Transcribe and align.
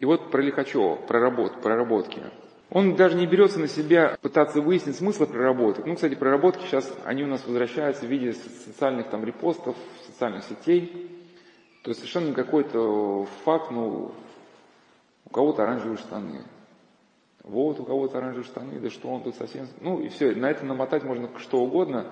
И 0.00 0.04
вот 0.04 0.30
про 0.30 0.40
Лихачева, 0.40 0.94
проработ, 0.94 1.60
проработки. 1.60 2.22
Он 2.70 2.94
даже 2.94 3.16
не 3.16 3.26
берется 3.26 3.58
на 3.58 3.66
себя 3.66 4.16
пытаться 4.22 4.60
выяснить 4.60 4.96
смысл 4.96 5.26
проработок. 5.26 5.86
Ну, 5.86 5.96
кстати, 5.96 6.14
проработки 6.14 6.62
сейчас, 6.66 6.92
они 7.04 7.24
у 7.24 7.26
нас 7.26 7.44
возвращаются 7.44 8.04
в 8.04 8.08
виде 8.08 8.32
социальных 8.32 9.08
там 9.08 9.24
репостов, 9.24 9.74
социальных 10.06 10.44
сетей. 10.44 11.10
То 11.82 11.90
есть 11.90 12.00
совершенно 12.00 12.32
какой-то 12.32 13.26
факт, 13.44 13.70
ну, 13.72 14.12
у 15.24 15.30
кого-то 15.30 15.64
оранжевые 15.64 15.96
штаны. 15.96 16.42
Вот 17.42 17.80
у 17.80 17.84
кого-то 17.84 18.18
оранжевые 18.18 18.44
штаны, 18.44 18.78
да 18.78 18.90
что 18.90 19.08
он 19.08 19.22
тут 19.22 19.34
совсем... 19.34 19.66
Ну 19.80 20.00
и 20.00 20.08
все, 20.08 20.32
на 20.32 20.50
это 20.50 20.64
намотать 20.64 21.02
можно 21.02 21.28
что 21.38 21.60
угодно. 21.60 22.06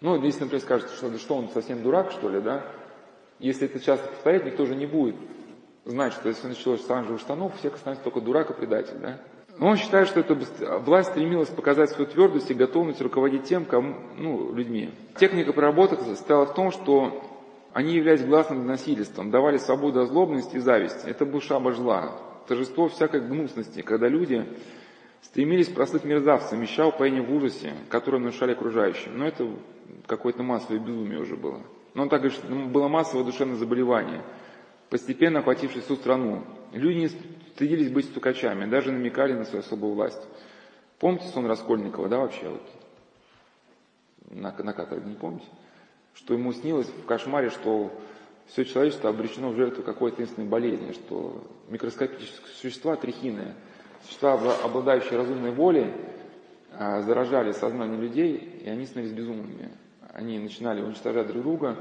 Ну, 0.00 0.20
если, 0.22 0.40
например, 0.40 0.62
скажет, 0.62 0.90
что, 0.90 1.10
да 1.10 1.18
что 1.18 1.36
он 1.36 1.50
совсем 1.50 1.82
дурак, 1.82 2.10
что 2.10 2.28
ли, 2.30 2.40
да, 2.40 2.66
если 3.38 3.68
это 3.68 3.78
часто 3.78 4.08
повторять, 4.08 4.44
никто 4.44 4.66
же 4.66 4.74
не 4.74 4.86
будет 4.86 5.14
знать, 5.86 6.12
что 6.12 6.28
если 6.28 6.48
началось 6.48 6.84
с 6.84 6.90
оранжевых 6.90 7.20
штанов, 7.20 7.56
всех 7.58 7.74
останется 7.74 8.04
только 8.04 8.20
дурак 8.20 8.50
и 8.50 8.54
предатель, 8.54 8.98
да. 9.00 9.18
Но 9.58 9.68
он 9.68 9.76
считает, 9.76 10.08
что 10.08 10.20
эта 10.20 10.34
власть 10.80 11.10
стремилась 11.10 11.48
показать 11.48 11.90
свою 11.90 12.10
твердость 12.10 12.50
и 12.50 12.54
готовность 12.54 13.00
руководить 13.00 13.44
тем, 13.44 13.64
кому, 13.64 13.94
ну, 14.16 14.52
людьми. 14.52 14.90
Техника 15.18 15.54
проработок 15.54 16.02
состояла 16.02 16.44
в 16.44 16.54
том, 16.54 16.70
что 16.70 17.22
они 17.72 17.94
являлись 17.94 18.24
гласным 18.24 18.66
насильством, 18.66 19.30
давали 19.30 19.56
свободу 19.56 20.00
озлобности 20.00 20.56
и 20.56 20.60
зависти. 20.60 21.06
Это 21.06 21.24
был 21.24 21.40
шабаш 21.40 21.76
зла, 21.76 22.12
торжество 22.46 22.88
всякой 22.88 23.20
гнусности, 23.22 23.80
когда 23.80 24.08
люди 24.08 24.46
стремились 25.22 25.68
прослыть 25.68 26.04
мерзавцем, 26.04 26.62
ища 26.62 26.86
упоение 26.86 27.22
в 27.22 27.32
ужасе, 27.32 27.72
которое 27.88 28.18
нарушали 28.18 28.52
окружающим. 28.52 29.18
Но 29.18 29.26
это 29.26 29.48
какое-то 30.06 30.42
массовое 30.42 30.80
безумие 30.80 31.20
уже 31.20 31.36
было. 31.36 31.60
Но 31.94 32.02
он 32.02 32.08
так 32.10 32.20
говорит, 32.20 32.38
что 32.38 32.54
было 32.54 32.88
массовое 32.88 33.24
душевное 33.24 33.56
заболевание, 33.56 34.22
постепенно 34.90 35.40
охватившее 35.40 35.82
всю 35.82 35.96
страну. 35.96 36.44
Люди 36.72 36.98
не 36.98 37.08
стыдились 37.54 37.90
быть 37.90 38.06
стукачами, 38.06 38.66
даже 38.66 38.92
намекали 38.92 39.32
на 39.32 39.44
свою 39.44 39.60
особую 39.60 39.94
власть. 39.94 40.20
Помните 40.98 41.28
сон 41.28 41.46
Раскольникова, 41.46 42.08
да, 42.08 42.18
вообще 42.18 42.48
вот? 42.48 42.62
На, 44.30 44.52
на 44.52 44.72
каторге, 44.72 45.10
не 45.10 45.14
помните? 45.16 45.46
Что 46.14 46.34
ему 46.34 46.52
снилось 46.52 46.88
в 46.88 47.04
кошмаре, 47.04 47.50
что 47.50 47.92
все 48.46 48.64
человечество 48.64 49.10
обречено 49.10 49.50
в 49.50 49.56
жертву 49.56 49.82
какой-то 49.82 50.22
единственной 50.22 50.48
болезни, 50.48 50.92
что 50.92 51.44
микроскопические 51.68 52.46
существа, 52.60 52.96
трихины, 52.96 53.54
существа, 54.04 54.34
обладающие 54.64 55.18
разумной 55.18 55.50
волей, 55.50 55.92
а, 56.72 57.02
заражали 57.02 57.52
сознание 57.52 58.00
людей, 58.00 58.36
и 58.36 58.68
они 58.68 58.86
становились 58.86 59.16
безумными. 59.16 59.70
Они 60.12 60.38
начинали 60.38 60.80
уничтожать 60.80 61.26
друг 61.26 61.42
друга, 61.42 61.76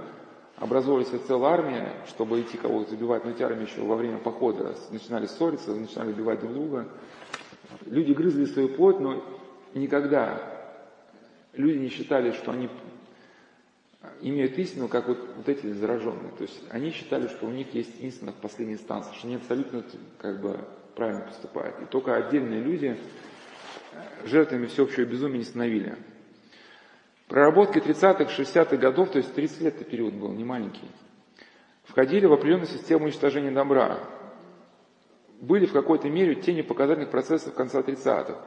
образовывались 0.57 1.09
целая 1.27 1.53
армия, 1.53 1.93
чтобы 2.07 2.41
идти 2.41 2.57
кого-то 2.57 2.93
убивать, 2.93 3.25
но 3.25 3.31
эти 3.31 3.43
армии 3.43 3.65
еще 3.69 3.81
во 3.81 3.95
время 3.95 4.17
похода 4.17 4.75
начинали 4.91 5.25
ссориться, 5.25 5.71
начинали 5.71 6.11
убивать 6.11 6.39
друг 6.39 6.53
друга. 6.53 6.87
Люди 7.85 8.13
грызли 8.13 8.45
свою 8.45 8.69
плоть, 8.69 8.99
но 8.99 9.23
никогда 9.73 10.41
люди 11.53 11.77
не 11.77 11.89
считали, 11.89 12.31
что 12.31 12.51
они 12.51 12.69
имеют 14.21 14.57
истину, 14.57 14.87
как 14.87 15.07
вот, 15.07 15.17
вот 15.35 15.49
эти 15.49 15.71
зараженные. 15.71 16.31
То 16.37 16.43
есть 16.43 16.61
они 16.69 16.91
считали, 16.91 17.27
что 17.27 17.47
у 17.47 17.51
них 17.51 17.73
есть 17.73 17.99
истина 17.99 18.31
в 18.31 18.35
последней 18.35 18.75
инстанции, 18.75 19.13
что 19.15 19.27
они 19.27 19.35
абсолютно 19.37 19.83
как 20.19 20.41
бы 20.41 20.59
правильно 20.95 21.21
поступают. 21.21 21.75
И 21.81 21.85
только 21.85 22.15
отдельные 22.15 22.61
люди 22.61 22.97
жертвами 24.25 24.67
всеобщего 24.67 25.05
безумия 25.05 25.39
не 25.39 25.43
становили. 25.43 25.97
Проработки 27.27 27.79
30-х, 27.79 28.25
60-х 28.25 28.77
годов, 28.77 29.09
то 29.09 29.17
есть 29.17 29.33
30 29.33 29.61
лет 29.61 29.75
это 29.75 29.83
период 29.83 30.13
был, 30.13 30.31
не 30.31 30.43
маленький, 30.43 30.87
входили 31.83 32.27
в 32.27 32.33
определенную 32.33 32.67
систему 32.67 33.05
уничтожения 33.05 33.51
добра. 33.51 33.99
Были 35.41 35.65
в 35.65 35.73
какой-то 35.73 36.09
мере 36.09 36.35
тени 36.35 36.61
показательных 36.61 37.09
процессов 37.09 37.53
конца 37.55 37.81
30-х 37.81 38.37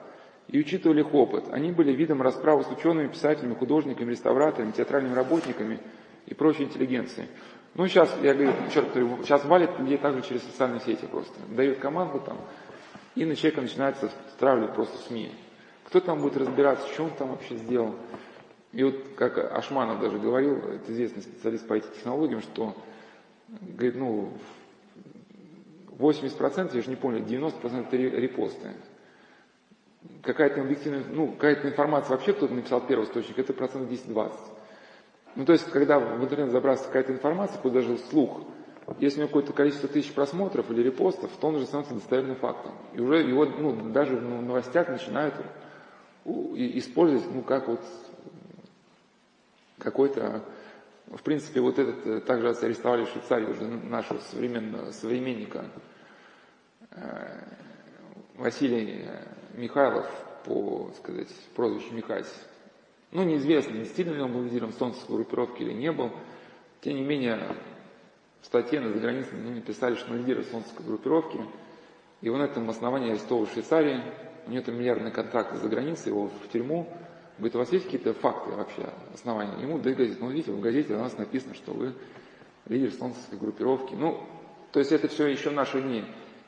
и 0.47 0.59
учитывали 0.59 1.01
их 1.01 1.13
опыт. 1.13 1.45
Они 1.51 1.73
были 1.73 1.93
видом 1.93 2.23
расправы 2.23 2.65
с 2.65 2.69
учеными, 2.69 3.09
писателями, 3.09 3.55
художниками, 3.55 4.11
реставраторами, 4.11 4.71
театральными 4.71 5.15
работниками 5.15 5.81
и 6.27 6.35
прочей 6.35 6.65
интеллигенцией. 6.65 7.29
Ну, 7.75 7.87
сейчас, 7.87 8.15
я 8.23 8.33
говорю, 8.33 8.53
черт 8.73 8.89
сейчас 9.23 9.45
валят 9.45 9.79
людей 9.79 9.99
также 9.99 10.23
через 10.23 10.43
социальные 10.45 10.81
сети 10.81 11.05
просто. 11.07 11.35
Дают 11.49 11.79
команду 11.79 12.21
там, 12.21 12.39
и 13.15 13.25
на 13.25 13.37
человека 13.37 13.61
начинается 13.61 14.11
стравливать 14.33 14.75
просто 14.75 14.97
СМИ. 15.09 15.33
Кто 15.85 16.01
там 16.01 16.21
будет 16.21 16.37
разбираться, 16.37 16.87
что 16.93 17.05
он 17.05 17.11
там 17.11 17.31
вообще 17.31 17.57
сделал. 17.57 17.95
И 18.79 18.85
вот 18.85 18.95
как 19.17 19.37
Ашманов 19.39 20.01
даже 20.01 20.21
говорил, 20.21 20.59
это 20.59 20.93
известный 20.93 21.23
специалист 21.23 21.67
по 21.67 21.77
IT-технологиям, 21.77 22.41
что, 22.43 22.77
говорит, 23.61 23.97
ну, 23.97 24.29
80%, 25.99 26.77
я 26.77 26.83
же 26.83 26.89
не 26.89 26.95
помню, 26.95 27.19
90% 27.25 27.89
это 27.89 27.97
репосты. 27.97 28.69
Какая-то 30.23 30.61
объективная, 30.61 31.03
ну, 31.11 31.33
какая-то 31.33 31.67
информация 31.67 32.13
вообще 32.13 32.33
кто-то 32.33 32.55
написал 32.55 32.81
первый 32.87 33.07
источник, 33.07 33.41
это 33.41 33.53
процент 33.53 33.91
10-20. 33.91 34.33
Ну, 35.35 35.45
то 35.45 35.55
есть, 35.55 35.69
когда 35.73 35.99
в 35.99 36.23
интернет 36.23 36.53
забрасывается 36.53 36.87
какая-то 36.87 37.13
информация, 37.15 37.57
какой 37.57 37.73
даже 37.73 37.99
слух, 38.11 38.43
если 39.01 39.17
у 39.17 39.21
него 39.23 39.27
какое-то 39.27 39.55
количество 39.55 39.89
тысяч 39.89 40.13
просмотров 40.13 40.71
или 40.71 40.85
репостов, 40.85 41.33
то 41.41 41.49
он 41.49 41.57
уже 41.57 41.67
становится 41.67 41.95
достоверным 41.95 42.37
фактом. 42.37 42.75
И 42.95 43.01
уже 43.01 43.23
его, 43.23 43.45
ну, 43.45 43.91
даже 43.91 44.15
в 44.15 44.23
новостях 44.23 44.89
начинают 44.89 45.35
использовать, 46.25 47.25
ну, 47.35 47.43
как 47.43 47.67
вот 47.67 47.81
какой-то, 49.91 50.45
в 51.07 51.23
принципе, 51.23 51.61
вот 51.61 51.79
этот, 51.79 52.07
э, 52.07 52.21
также 52.21 52.51
арестовали 52.51 53.05
в 53.05 53.09
Швейцарии 53.09 53.47
уже 53.47 53.67
нашего 53.67 54.19
современного 54.19 54.91
современника 54.91 55.65
э, 56.91 57.41
Василий 58.35 59.09
Михайлов 59.55 60.07
по, 60.45 60.91
сказать, 60.99 61.29
прозвищу 61.55 61.95
Михась. 61.95 62.33
Ну, 63.11 63.25
неизвестно, 63.25 63.79
действительно 63.79 64.17
ли 64.17 64.23
он 64.23 64.33
был 64.33 64.43
лидером 64.43 64.73
солнцевской 64.73 65.17
группировки 65.17 65.63
или 65.63 65.73
не 65.73 65.91
был. 65.91 66.11
Тем 66.83 66.97
не 66.97 67.03
менее, 67.03 67.41
в 68.43 68.47
статье 68.47 68.81
на 68.81 68.93
загранице 68.93 69.35
мне 69.35 69.55
написали, 69.55 69.95
что 69.95 70.13
он 70.13 70.19
лидер 70.19 70.45
солнцевской 70.45 70.85
группировки. 70.85 71.41
И 72.21 72.29
он 72.29 72.41
на 72.41 72.45
этом 72.45 72.69
основании 72.69 73.11
арестован 73.11 73.47
в 73.47 73.53
Швейцарии. 73.53 74.03
У 74.47 74.51
него 74.51 74.63
там 74.63 74.79
миллиардный 74.79 75.11
контракт 75.11 75.57
за 75.57 75.69
границей, 75.69 76.11
его 76.11 76.29
в 76.29 76.49
тюрьму. 76.53 76.87
Говорит, 77.39 77.55
у 77.55 77.59
вас 77.59 77.73
есть 77.73 77.85
какие-то 77.85 78.15
факты 78.15 78.51
вообще, 78.51 78.93
основания? 79.15 79.63
Ему 79.63 79.79
дают 79.79 79.99
газету. 79.99 80.25
Ну, 80.25 80.31
видите, 80.31 80.51
в 80.51 80.61
газете 80.61 80.95
у 80.95 80.99
нас 80.99 81.17
написано, 81.17 81.55
что 81.55 81.73
вы 81.73 81.95
лидер 82.67 82.93
солнцевской 82.93 83.39
группировки. 83.39 83.95
Ну, 83.95 84.21
то 84.73 84.81
есть 84.81 84.91
это 84.91 85.07
все 85.07 85.27
еще 85.27 85.51
наши 85.51 85.81
дни. 85.81 86.05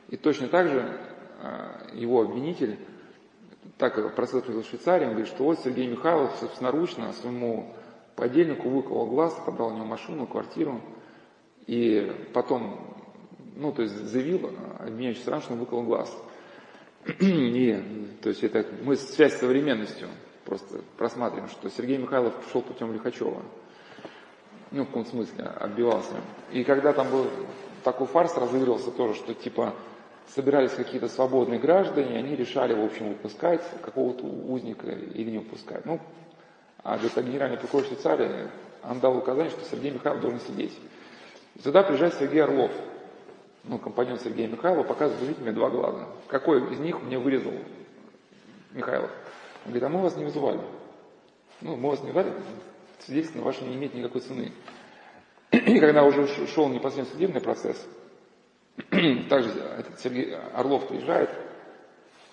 И 0.09 0.17
точно 0.17 0.49
так 0.49 0.67
же 0.67 0.99
а, 1.41 1.87
его 1.93 2.21
обвинитель, 2.21 2.77
так 3.77 3.95
как 3.95 4.15
процесс 4.15 4.45
в 4.45 4.63
Швейцарии, 4.65 5.05
он 5.05 5.11
говорит, 5.11 5.29
что 5.29 5.45
вот 5.45 5.59
Сергей 5.59 5.87
Михайлов 5.87 6.35
собственноручно 6.39 7.13
своему 7.13 7.73
подельнику 8.17 8.69
выколол 8.69 9.07
глаз, 9.07 9.35
отобрал 9.41 9.69
у 9.69 9.75
него 9.75 9.85
машину, 9.85 10.27
квартиру, 10.27 10.81
и 11.67 12.11
потом, 12.33 12.97
ну, 13.55 13.71
то 13.71 13.83
есть 13.83 13.95
заявил 13.95 14.51
обвиняющий 14.77 15.21
стран, 15.21 15.41
что 15.41 15.53
он 15.53 15.59
выколол 15.59 15.85
глаз. 15.85 16.15
И, 17.19 18.17
то 18.21 18.29
есть 18.29 18.43
это 18.43 18.65
мы 18.83 18.95
связь 18.95 19.33
с 19.33 19.39
современностью 19.39 20.07
просто 20.45 20.81
просматриваем, 20.97 21.49
что 21.49 21.69
Сергей 21.69 21.97
Михайлов 21.97 22.33
шел 22.51 22.61
путем 22.61 22.93
Лихачева. 22.93 23.41
Ну, 24.71 24.83
в 24.83 24.87
каком 24.87 25.05
смысле, 25.05 25.43
отбивался. 25.43 26.13
И 26.51 26.63
когда 26.63 26.93
там 26.93 27.09
был 27.09 27.27
такой 27.83 28.07
фарс 28.07 28.37
разыгрывался 28.37 28.91
тоже, 28.91 29.15
что 29.15 29.33
типа 29.33 29.73
собирались 30.27 30.71
какие-то 30.71 31.09
свободные 31.09 31.59
граждане, 31.59 32.17
они 32.17 32.35
решали, 32.35 32.73
в 32.73 32.83
общем, 32.83 33.09
выпускать 33.09 33.61
какого-то 33.81 34.23
узника 34.25 34.87
или 34.87 35.31
не 35.31 35.37
выпускать. 35.39 35.85
Ну, 35.85 35.99
а 36.83 36.97
где-то 36.97 37.21
генеральный 37.21 37.57
прокурор 37.57 37.85
Швейцарии, 37.85 38.47
он 38.83 38.99
дал 38.99 39.17
указание, 39.17 39.51
что 39.51 39.63
Сергей 39.65 39.91
Михайлов 39.91 40.21
должен 40.21 40.39
сидеть. 40.39 40.77
И 41.55 41.59
туда 41.59 41.83
приезжает 41.83 42.13
Сергей 42.15 42.43
Орлов, 42.43 42.71
ну, 43.63 43.77
компаньон 43.77 44.19
Сергея 44.19 44.47
Михайлова, 44.47 44.83
показывает, 44.83 45.39
мне 45.39 45.51
два 45.51 45.69
глаза. 45.69 46.07
Какой 46.27 46.73
из 46.73 46.79
них 46.79 47.01
мне 47.01 47.19
вырезал 47.19 47.53
Михайлов? 48.71 49.11
Говорит, 49.65 49.83
а 49.83 49.89
мы 49.89 50.01
вас 50.01 50.15
не 50.15 50.25
вызывали. 50.25 50.61
Ну, 51.61 51.75
мы 51.75 51.89
вас 51.89 52.01
не 52.01 52.11
вызывали, 52.11 52.33
свидетельство 52.99 53.41
ваше 53.41 53.63
не 53.63 53.75
имеет 53.75 53.93
никакой 53.93 54.21
цены. 54.21 54.51
И 55.51 55.79
когда 55.79 56.03
уже 56.03 56.27
шел 56.47 56.69
непосредственно 56.69 57.13
судебный 57.13 57.41
процесс, 57.41 57.87
также 59.29 59.49
этот 59.49 59.99
Сергей 59.99 60.35
Орлов 60.53 60.87
приезжает 60.87 61.29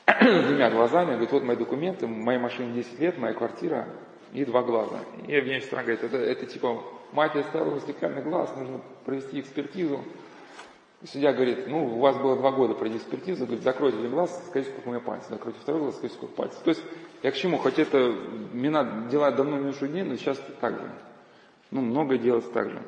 с 0.06 0.44
двумя 0.46 0.70
глазами, 0.70 1.10
говорит, 1.10 1.32
вот 1.32 1.42
мои 1.42 1.56
документы, 1.56 2.06
моей 2.06 2.38
машине 2.38 2.74
10 2.74 3.00
лет, 3.00 3.18
моя 3.18 3.34
квартира 3.34 3.88
и 4.32 4.44
два 4.44 4.62
глаза. 4.62 5.00
И 5.26 5.34
обвиняющий 5.36 5.66
страна 5.66 5.84
говорит, 5.84 6.04
это, 6.04 6.16
это 6.16 6.46
типа 6.46 6.82
мафия 7.12 7.42
ставила 7.44 7.80
стеклянный 7.80 8.22
глаз, 8.22 8.54
нужно 8.56 8.80
провести 9.04 9.40
экспертизу. 9.40 10.04
Судья 11.06 11.32
говорит, 11.32 11.68
ну, 11.68 11.94
у 11.94 12.00
вас 12.00 12.16
было 12.16 12.34
два 12.34 12.50
года 12.50 12.74
пройти 12.74 12.96
экспертизу, 12.96 13.46
говорит, 13.46 13.62
закройте 13.62 13.98
один 13.98 14.10
глаз, 14.10 14.44
скажите, 14.48 14.72
сколько 14.72 14.88
у 14.88 14.90
меня 14.90 15.00
пальцев, 15.00 15.30
закройте 15.30 15.60
второй 15.60 15.82
глаз, 15.82 15.94
скажите, 15.94 16.16
сколько 16.16 16.34
пальцев. 16.34 16.58
То 16.64 16.70
есть, 16.70 16.82
я 17.22 17.30
к 17.30 17.36
чему, 17.36 17.58
хоть 17.58 17.78
это 17.78 18.16
мина 18.52 19.06
дела 19.08 19.30
давно 19.30 19.58
минувших 19.58 19.92
дней, 19.92 20.02
но 20.02 20.16
сейчас 20.16 20.40
так 20.60 20.74
же. 20.74 20.90
Ну, 21.70 21.82
многое 21.82 22.18
делается 22.18 22.50
так 22.50 22.70
же. 22.70 22.82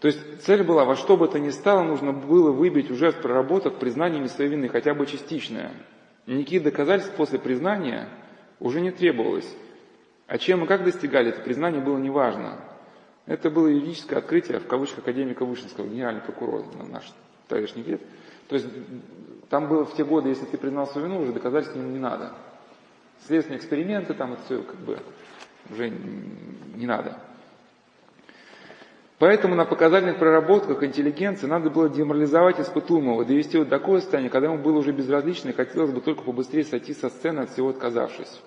То 0.00 0.06
есть 0.06 0.42
цель 0.42 0.62
была, 0.62 0.84
во 0.84 0.94
что 0.94 1.16
бы 1.16 1.26
то 1.26 1.40
ни 1.40 1.50
стало, 1.50 1.82
нужно 1.82 2.12
было 2.12 2.52
выбить 2.52 2.92
уже 2.92 3.10
с 3.10 3.14
проработок 3.16 3.80
признаниями 3.80 4.28
своей 4.28 4.50
вины, 4.50 4.68
хотя 4.68 4.94
бы 4.94 5.06
частичное. 5.06 5.72
Никаких 6.26 6.62
доказательств 6.62 7.16
после 7.16 7.40
признания 7.40 8.08
уже 8.60 8.80
не 8.80 8.92
требовалось. 8.92 9.52
А 10.28 10.38
чем 10.38 10.62
и 10.62 10.68
как 10.68 10.84
достигали 10.84 11.30
это 11.30 11.40
признание 11.40 11.82
было 11.82 11.98
неважно. 11.98 12.60
Это 13.28 13.50
было 13.50 13.68
юридическое 13.68 14.18
открытие, 14.18 14.58
в 14.58 14.66
кавычках, 14.66 15.00
академика 15.00 15.44
Вышинского, 15.44 15.86
генеральный 15.86 16.22
прокурор, 16.22 16.64
наш 16.88 17.12
тогдашний 17.46 17.82
лет. 17.82 18.00
То 18.48 18.54
есть 18.56 18.66
там 19.50 19.68
было 19.68 19.84
в 19.84 19.94
те 19.94 20.02
годы, 20.02 20.30
если 20.30 20.46
ты 20.46 20.56
признал 20.56 20.86
свою 20.86 21.08
вину, 21.08 21.20
уже 21.20 21.32
доказательств 21.32 21.76
не, 21.76 21.98
надо. 21.98 22.32
Следственные 23.26 23.58
эксперименты, 23.58 24.14
там 24.14 24.32
это 24.32 24.42
все 24.44 24.62
как 24.62 24.76
бы 24.76 24.98
уже 25.70 25.90
не 25.90 26.86
надо. 26.86 27.18
Поэтому 29.18 29.56
на 29.56 29.66
показательных 29.66 30.18
проработках 30.18 30.82
интеллигенции 30.82 31.46
надо 31.46 31.68
было 31.68 31.90
деморализовать 31.90 32.60
испытуемого, 32.60 33.26
довести 33.26 33.58
его 33.58 33.64
до 33.64 33.70
такое 33.70 34.00
состояние, 34.00 34.30
когда 34.30 34.48
ему 34.48 34.62
было 34.62 34.78
уже 34.78 34.92
безразлично 34.92 35.50
и 35.50 35.52
хотелось 35.52 35.90
бы 35.90 36.00
только 36.00 36.22
побыстрее 36.22 36.64
сойти 36.64 36.94
со 36.94 37.10
сцены, 37.10 37.40
от 37.40 37.50
всего 37.50 37.68
отказавшись. 37.68 38.40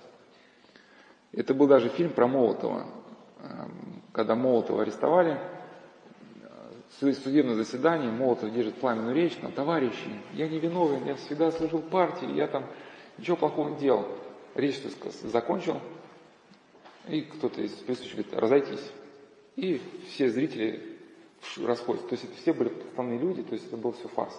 Это 1.33 1.53
был 1.53 1.67
даже 1.67 1.89
фильм 1.89 2.09
про 2.09 2.25
Молотова. 2.25 2.87
Когда 4.11 4.35
Молотова 4.35 4.81
арестовали, 4.83 5.39
в 6.99 7.13
судебном 7.13 7.55
заседании 7.55 8.09
Молотов 8.09 8.53
держит 8.53 8.75
пламенную 8.75 9.15
речь, 9.15 9.35
там, 9.35 9.51
товарищи, 9.51 10.19
я 10.33 10.47
не 10.47 10.59
виновен, 10.59 11.05
я 11.05 11.15
всегда 11.15 11.51
служил 11.51 11.81
партии, 11.81 12.31
я 12.35 12.47
там 12.47 12.65
ничего 13.17 13.37
плохого 13.37 13.69
не 13.69 13.77
делал. 13.77 14.07
Речь 14.55 14.81
закончил, 15.23 15.79
и 17.07 17.21
кто-то 17.21 17.61
из 17.61 17.71
присутствующих 17.71 18.15
говорит, 18.15 18.33
разойтись. 18.33 18.91
И 19.55 19.81
все 20.09 20.29
зрители 20.29 20.97
расходятся. 21.57 22.09
То 22.09 22.13
есть 22.13 22.25
это 22.25 22.35
все 22.35 22.53
были 22.53 22.71
основные 22.91 23.19
люди, 23.19 23.43
то 23.43 23.53
есть 23.53 23.67
это 23.67 23.77
был 23.77 23.93
все 23.93 24.07
фарс. 24.09 24.37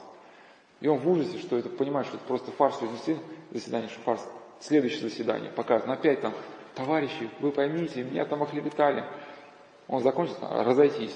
И 0.80 0.88
он 0.88 0.98
в 0.98 1.08
ужасе, 1.08 1.38
что 1.38 1.56
это 1.56 1.68
понимает, 1.68 2.06
что 2.06 2.16
это 2.16 2.26
просто 2.26 2.50
фарс 2.52 2.80
разнесли 2.82 3.16
заседание, 3.50 3.88
что 3.88 4.00
фарс. 4.00 4.26
Следующее 4.60 5.02
заседание 5.02 5.50
показано. 5.50 5.94
Опять 5.94 6.20
там, 6.20 6.34
товарищи, 6.74 7.28
вы 7.40 7.50
поймите, 7.50 8.04
меня 8.04 8.24
там 8.24 8.42
оклеветали. 8.42 9.04
Он 9.92 10.02
закончил, 10.02 10.36
разойтись. 10.40 11.14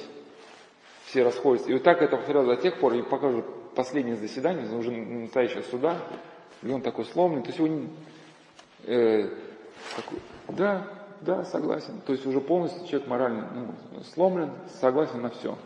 Все 1.06 1.24
расходятся. 1.24 1.70
И 1.70 1.72
вот 1.72 1.82
так 1.82 2.02
это 2.02 2.18
повторялось 2.18 2.58
до 2.58 2.62
тех 2.62 2.78
пор, 2.78 2.92
и 2.92 3.00
пока 3.00 3.28
уже 3.28 3.42
последнее 3.74 4.16
заседание, 4.16 4.68
уже 4.76 4.90
настоящего 4.90 5.62
суда, 5.62 5.96
и 6.62 6.70
он 6.70 6.82
такой 6.82 7.06
сломленный. 7.06 7.42
То 7.42 7.48
есть 7.48 7.58
его 7.58 7.86
э, 8.84 9.30
такой, 9.96 10.18
да, 10.48 10.86
да, 11.22 11.44
согласен. 11.44 12.02
То 12.04 12.12
есть 12.12 12.26
уже 12.26 12.42
полностью 12.42 12.86
человек 12.86 13.08
морально 13.08 13.74
ну, 13.94 14.02
сломлен, 14.12 14.50
согласен 14.78 15.22
на 15.22 15.30
все. 15.30 15.56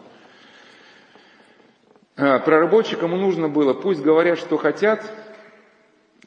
А, 2.16 2.38
проработчикам 2.38 3.10
нужно 3.10 3.48
было, 3.48 3.74
пусть 3.74 4.02
говорят, 4.02 4.38
что 4.38 4.56
хотят, 4.56 5.02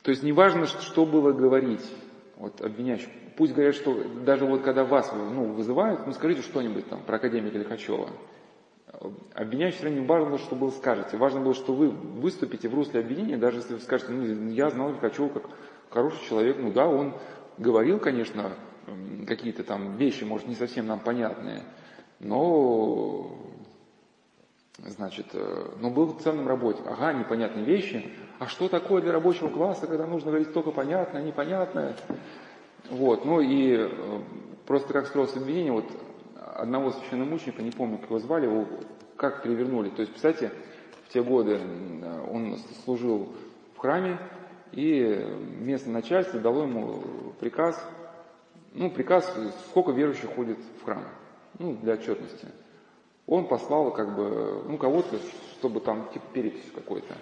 то 0.01 0.12
есть 0.12 0.21
неважно, 0.21 0.68
что 0.68 1.06
было 1.06 1.31
говорить, 1.31 1.89
вот 2.36 2.59
обвиняющий, 2.59 3.07
пусть 3.38 3.53
говорят, 3.53 3.75
что 3.75 4.03
даже 4.25 4.45
вот 4.45 4.62
когда 4.62 4.83
вас 4.83 5.12
ну, 5.13 5.53
вызывают, 5.53 6.06
ну 6.06 6.13
скажите 6.13 6.41
что-нибудь 6.41 6.88
там 6.89 7.03
про 7.03 7.18
академика 7.18 7.57
Лихачева. 7.57 8.09
Обвиняющий 9.33 9.89
не 9.89 10.06
важно, 10.06 10.38
что 10.38 10.56
вы 10.56 10.71
скажете. 10.71 11.18
Важно 11.18 11.41
было, 11.41 11.53
что 11.53 11.74
вы 11.74 11.89
выступите 11.89 12.69
в 12.69 12.75
русле 12.75 13.00
обвинения, 13.01 13.38
даже 13.38 13.57
если 13.57 13.74
вы 13.74 13.80
скажете, 13.80 14.12
ну 14.12 14.50
я 14.51 14.69
знал 14.69 14.91
Лихачева 14.91 15.30
как 15.30 15.50
хороший 15.89 16.24
человек, 16.27 16.57
ну 16.59 16.71
да, 16.71 16.88
он 16.88 17.13
говорил, 17.57 18.00
конечно, 18.00 18.53
какие-то 19.27 19.63
там 19.63 19.97
вещи, 19.97 20.24
может, 20.24 20.47
не 20.47 20.56
совсем 20.56 20.88
нам 20.88 21.00
понятные, 21.00 21.63
но, 22.19 23.31
значит, 24.77 25.27
э, 25.33 25.71
но 25.79 25.89
был 25.89 26.13
ценным 26.13 26.47
работником. 26.47 26.94
Ага, 26.94 27.13
непонятные 27.13 27.65
вещи. 27.65 28.12
А 28.39 28.47
что 28.47 28.68
такое 28.68 29.01
для 29.01 29.12
рабочего 29.12 29.50
класса, 29.50 29.88
когда 29.88 30.06
нужно 30.06 30.31
говорить 30.31 30.53
только 30.53 30.71
понятное, 30.71 31.24
непонятное? 31.24 31.95
Вот, 32.89 33.25
ну 33.25 33.39
и 33.41 33.77
э, 33.77 33.89
просто 34.65 34.94
как 34.94 35.07
строилось 35.07 35.35
обвинение, 35.35 35.71
вот 35.71 35.85
одного 36.56 36.91
священномученика, 36.91 37.62
не 37.62 37.71
помню, 37.71 37.97
как 37.97 38.09
его 38.09 38.19
звали, 38.19 38.45
его 38.45 38.68
как 39.15 39.44
перевернули. 39.44 39.89
То 39.89 40.01
есть, 40.01 40.12
представьте, 40.12 40.51
в 41.07 41.13
те 41.13 41.24
годы 41.24 41.59
он 42.30 42.57
служил 42.83 43.30
в 43.75 43.80
храме, 43.80 44.19
и 44.71 45.25
местное 45.59 45.94
начальство 45.94 46.39
дало 46.39 46.63
ему 46.63 47.01
приказ 47.39 47.81
ну, 48.75 48.89
приказ, 48.89 49.31
сколько 49.69 49.91
верующих 49.91 50.33
ходит 50.33 50.57
в 50.79 50.86
храм, 50.86 51.03
ну, 51.59 51.74
для 51.74 51.94
отчетности. 51.94 52.47
Он 53.27 53.47
послал, 53.47 53.91
как 53.91 54.15
бы, 54.15 54.63
ну, 54.68 54.77
кого-то, 54.77 55.19
чтобы 55.59 55.79
там, 55.79 56.09
типа, 56.12 56.25
перепись 56.33 56.71
какой-то. 56.74 57.15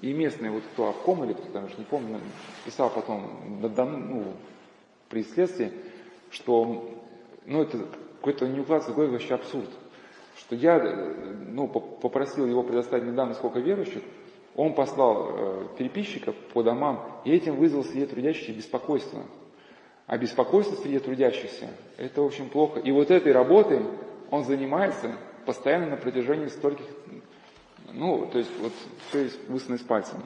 И 0.00 0.12
местный 0.12 0.50
вот 0.50 0.62
кто 0.72 0.88
Авком 0.88 1.24
или 1.24 1.32
кто 1.32 1.48
там, 1.50 1.68
не 1.78 1.84
помню, 1.84 2.20
писал 2.64 2.90
потом, 2.90 3.60
ну, 3.60 4.24
при 5.08 5.22
следствии, 5.22 5.72
что, 6.30 6.90
ну, 7.44 7.62
это 7.62 7.78
какой-то 8.16 8.46
не 8.46 8.60
укладывается 8.60 8.94
голове 8.94 9.12
вообще 9.12 9.34
абсурд. 9.34 9.70
Что 10.38 10.54
я, 10.54 10.78
ну, 10.78 11.68
попросил 11.68 12.46
его 12.46 12.62
предоставить 12.62 13.04
мне 13.04 13.12
данные, 13.12 13.34
сколько 13.34 13.58
верующих, 13.58 14.02
он 14.54 14.74
послал 14.74 15.28
э, 15.28 15.68
переписчиков 15.78 16.34
по 16.52 16.62
домам, 16.62 17.20
и 17.24 17.30
этим 17.30 17.56
вызвал 17.56 17.84
среди 17.84 18.06
трудящихся 18.06 18.52
беспокойство. 18.52 19.22
А 20.06 20.18
беспокойство 20.18 20.76
среди 20.76 20.98
трудящихся– 20.98 21.68
это 21.98 22.22
очень 22.22 22.48
плохо. 22.48 22.80
И 22.80 22.90
вот 22.92 23.10
этой 23.10 23.32
работой 23.32 23.82
он 24.30 24.44
занимается 24.44 25.16
постоянно 25.44 25.90
на 25.90 25.96
протяжении 25.96 26.46
стольких, 26.46 26.86
ну, 27.92 28.26
то 28.26 28.38
есть 28.38 28.50
вот 28.60 28.72
все 29.08 29.30
высунуть 29.48 29.80
с 29.80 29.84
пальцем. 29.84 30.22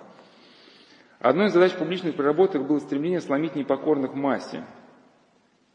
Одной 1.20 1.46
из 1.46 1.52
задач 1.52 1.72
публичных 1.74 2.16
проработок 2.16 2.66
было 2.66 2.80
стремление 2.80 3.20
сломить 3.20 3.54
непокорных 3.54 4.14
массе. 4.14 4.64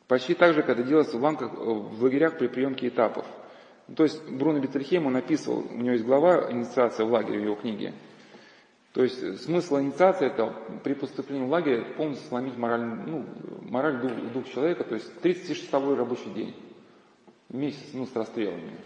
Почти 0.07 0.33
так 0.33 0.53
же, 0.53 0.61
как 0.61 0.71
это 0.71 0.83
делалось 0.83 1.13
в, 1.13 1.21
ламках, 1.21 1.53
в 1.53 2.03
лагерях 2.03 2.37
при 2.37 2.47
приемке 2.47 2.89
этапов. 2.89 3.25
То 3.95 4.03
есть 4.03 4.21
Бруно 4.29 4.59
Бетельхейм, 4.59 5.05
он 5.05 5.15
описывал, 5.15 5.63
у 5.71 5.77
него 5.77 5.93
есть 5.93 6.05
глава 6.05 6.51
«Инициация 6.51 7.05
в 7.05 7.11
лагере» 7.11 7.39
в 7.39 7.43
его 7.43 7.55
книге– 7.55 7.93
то 8.95 9.03
есть 9.03 9.21
э, 9.21 9.33
смысл 9.33 9.77
инициации 9.81 10.27
это 10.27 10.55
при 10.85 10.93
поступлении 10.93 11.45
в 11.45 11.49
лагерь 11.49 11.83
полностью 11.97 12.29
сломить 12.29 12.57
мораль, 12.57 12.81
ну, 12.81 13.25
мораль 13.63 13.99
дух, 13.99 14.11
дух 14.33 14.47
человека, 14.47 14.85
то 14.85 14.95
есть 14.95 15.11
36-часовой 15.21 15.95
рабочий 15.95 16.29
день, 16.33 16.55
месяц 17.49 17.89
ну, 17.91 18.05
с 18.05 18.15
расстрелами, 18.15 18.77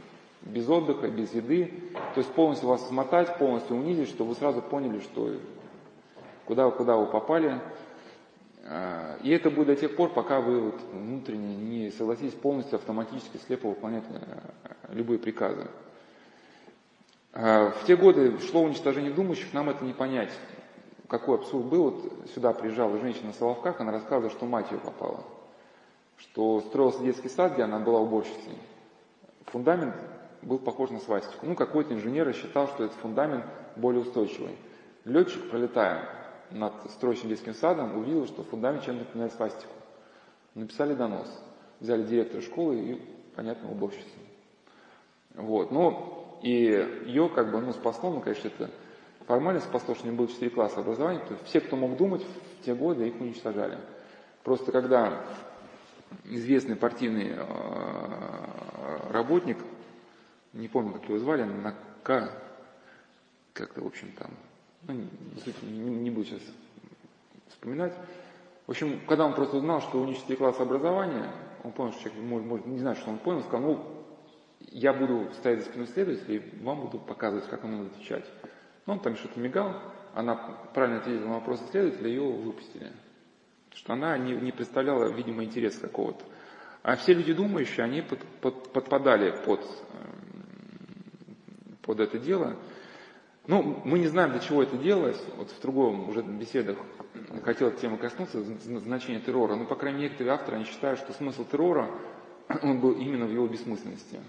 без 0.42 0.68
отдыха, 0.68 1.10
без 1.10 1.32
еды, 1.36 1.72
то 2.16 2.22
есть 2.22 2.34
полностью 2.34 2.70
вас 2.70 2.88
смотать, 2.88 3.38
полностью 3.38 3.76
унизить, 3.76 4.10
чтобы 4.10 4.32
вы 4.32 4.36
сразу 4.36 4.64
поняли, 4.64 5.00
что 5.00 5.32
куда, 6.50 6.72
куда 6.72 6.98
вы 6.98 7.06
попали. 7.06 7.62
А, 8.66 9.18
и 9.22 9.30
это 9.30 9.52
будет 9.52 9.68
до 9.68 9.76
тех 9.76 9.96
пор, 9.96 10.10
пока 10.10 10.42
вы 10.42 10.62
вот 10.62 10.82
внутренне 10.92 11.56
не 11.56 11.92
согласитесь 11.92 12.34
полностью 12.34 12.78
автоматически 12.78 13.38
слепо 13.38 13.70
выполнять 13.70 14.04
э, 14.10 14.94
любые 14.94 15.20
приказы. 15.20 15.68
А, 17.34 17.70
в 17.70 17.86
те 17.86 17.96
годы 17.96 18.40
шло 18.40 18.64
уничтожение 18.64 19.12
думающих, 19.12 19.54
нам 19.54 19.70
это 19.70 19.86
не 19.86 19.94
понять. 19.94 20.32
Какой 21.08 21.36
абсурд 21.36 21.66
был, 21.66 21.84
вот 21.84 22.30
сюда 22.34 22.52
приезжала 22.52 22.98
женщина 22.98 23.32
в 23.32 23.36
Соловках, 23.36 23.80
она 23.80 23.92
рассказывала, 23.92 24.32
что 24.32 24.48
мать 24.48 24.72
ее 24.72 24.80
попала. 24.80 25.24
Что 26.18 26.62
строился 26.62 27.04
детский 27.04 27.30
сад, 27.30 27.54
где 27.54 27.62
она 27.62 27.78
была 27.78 28.00
уборщицей. 28.00 28.58
Фундамент 29.46 29.96
был 30.42 30.58
похож 30.58 30.90
на 30.90 31.00
свастику. 31.00 31.46
Ну, 31.46 31.54
какой-то 31.54 31.94
инженер 31.94 32.28
рассчитал, 32.28 32.68
что 32.70 32.86
этот 32.86 32.98
фундамент 32.98 33.46
более 33.76 34.02
устойчивый. 34.02 34.58
Летчик, 35.06 35.48
пролетая 35.50 36.19
над 36.52 36.74
строящим 36.92 37.30
детским 37.30 37.54
садом, 37.54 37.98
увидел, 37.98 38.26
что 38.28 38.44
фундамент 38.44 38.84
чем-то 38.84 39.06
напоминает 39.06 39.34
свастику. 39.34 39.72
Написали 40.56 40.94
донос. 40.94 41.28
Взяли 41.80 42.04
директора 42.04 42.42
школы 42.42 42.76
и, 42.76 43.02
понятно, 43.36 43.72
уборщицу. 43.72 44.08
Вот. 45.36 45.72
Но 45.72 46.40
и 46.42 46.52
ее 47.06 47.30
как 47.30 47.52
бы, 47.52 47.62
ну, 47.62 47.72
спасло, 47.74 48.12
ну, 48.12 48.22
конечно, 48.22 48.48
это 48.48 48.70
формально 49.26 49.62
спасло, 49.62 49.96
что 49.96 50.08
него 50.08 50.18
было 50.18 50.28
4 50.28 50.50
класса 50.52 50.80
образования, 50.80 51.20
то 51.20 51.34
есть 51.34 51.46
все, 51.46 51.62
кто 51.62 51.76
мог 51.76 51.96
думать 51.98 52.24
в 52.24 52.66
те 52.66 52.74
годы, 52.74 53.08
их 53.08 53.22
уничтожали. 53.22 53.78
Просто 54.44 54.72
когда 54.72 55.26
известный 56.26 56.76
партийный 56.76 57.36
э, 57.36 59.12
работник, 59.12 59.58
не 60.54 60.68
помню, 60.68 60.94
как 60.94 61.04
его 61.08 61.20
звали, 61.20 61.44
на 61.44 61.76
К, 62.04 62.32
как-то, 63.54 63.82
в 63.82 63.88
общем, 63.88 64.12
там, 64.14 64.32
ну, 64.88 64.94
не, 64.94 65.78
не, 65.78 66.12
буду 66.12 66.26
сейчас 66.26 66.42
вспоминать. 67.50 67.94
В 68.68 68.72
общем, 68.72 69.02
когда 69.08 69.26
он 69.26 69.34
просто 69.34 69.58
узнал, 69.58 69.82
что 69.82 70.02
у 70.02 70.06
них 70.06 70.18
4 70.18 70.38
класса 70.38 70.64
образования, 70.64 71.32
он 71.64 71.72
понял, 71.72 71.92
что 71.94 72.04
человек, 72.04 72.24
может, 72.24 72.48
может, 72.48 72.66
не 72.68 72.80
знаю, 72.80 72.96
что 72.96 73.10
он 73.10 73.18
понял, 73.18 73.42
сказал, 73.42 73.62
ну, 73.62 73.86
я 74.72 74.94
буду 74.94 75.30
стоять 75.34 75.60
за 75.60 75.66
спиной 75.66 75.88
следователя 75.88 76.36
и 76.36 76.64
вам 76.64 76.82
буду 76.82 77.00
показывать, 77.00 77.48
как 77.48 77.64
он 77.64 77.78
будет 77.78 77.94
отвечать. 77.94 78.26
Ну, 78.86 78.94
он 78.94 79.00
там 79.00 79.16
что-то 79.16 79.40
мигал, 79.40 79.82
она 80.14 80.36
правильно 80.74 81.00
ответила 81.00 81.28
на 81.28 81.34
вопросы 81.36 81.64
следователя, 81.72 82.08
ее 82.08 82.22
выпустили. 82.22 82.92
Что 83.74 83.94
она 83.94 84.18
не, 84.18 84.34
не 84.34 84.52
представляла, 84.52 85.12
видимо, 85.12 85.44
интерес 85.44 85.78
какого-то. 85.78 86.24
А 86.82 86.96
все 86.96 87.14
люди 87.14 87.34
думающие, 87.34 87.84
они 87.84 88.02
под, 88.02 88.20
под, 88.42 88.72
подпадали 88.72 89.32
под, 89.46 89.62
эм, 89.62 90.48
под 91.82 92.00
это 92.00 92.18
дело. 92.18 92.56
Ну, 93.50 93.82
мы 93.84 93.98
не 93.98 94.06
знаем, 94.06 94.30
для 94.30 94.42
чего 94.42 94.62
это 94.62 94.78
делалось. 94.78 95.20
Вот 95.36 95.50
в 95.50 95.60
другом 95.60 96.08
уже 96.08 96.22
беседах 96.22 96.78
хотел 97.44 97.72
тему 97.72 97.98
коснуться, 97.98 98.44
значение 98.44 99.20
террора. 99.20 99.56
Ну, 99.56 99.66
по 99.66 99.74
крайней 99.74 99.98
мере, 99.98 100.10
некоторые 100.10 100.36
авторы, 100.36 100.58
они 100.58 100.66
считают, 100.66 101.00
что 101.00 101.14
смысл 101.14 101.44
террора, 101.46 101.90
он 102.62 102.80
был 102.80 102.92
именно 102.92 103.26
в 103.26 103.32
его 103.32 103.48
бессмысленности. 103.48 104.20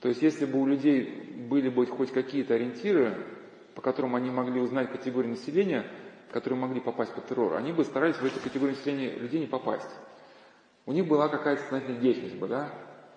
То 0.00 0.08
есть, 0.08 0.22
если 0.22 0.46
бы 0.46 0.58
у 0.62 0.64
людей 0.64 1.44
были 1.50 1.68
бы 1.68 1.84
хоть 1.84 2.10
какие-то 2.10 2.54
ориентиры, 2.54 3.18
по 3.74 3.82
которым 3.82 4.14
они 4.14 4.30
могли 4.30 4.62
узнать 4.62 4.90
категорию 4.90 5.32
населения, 5.32 5.84
которые 6.32 6.58
могли 6.58 6.80
попасть 6.80 7.12
под 7.12 7.26
террор, 7.26 7.56
они 7.56 7.72
бы 7.72 7.84
старались 7.84 8.16
в 8.16 8.24
эту 8.24 8.40
категорию 8.40 8.76
населения 8.78 9.10
людей 9.10 9.40
не 9.40 9.46
попасть. 9.46 9.90
У 10.86 10.92
них 10.92 11.06
была 11.06 11.28
какая-то 11.28 11.60
сознательная 11.64 12.00
деятельность 12.00 12.36
бы, 12.36 12.48
да? 12.48 12.72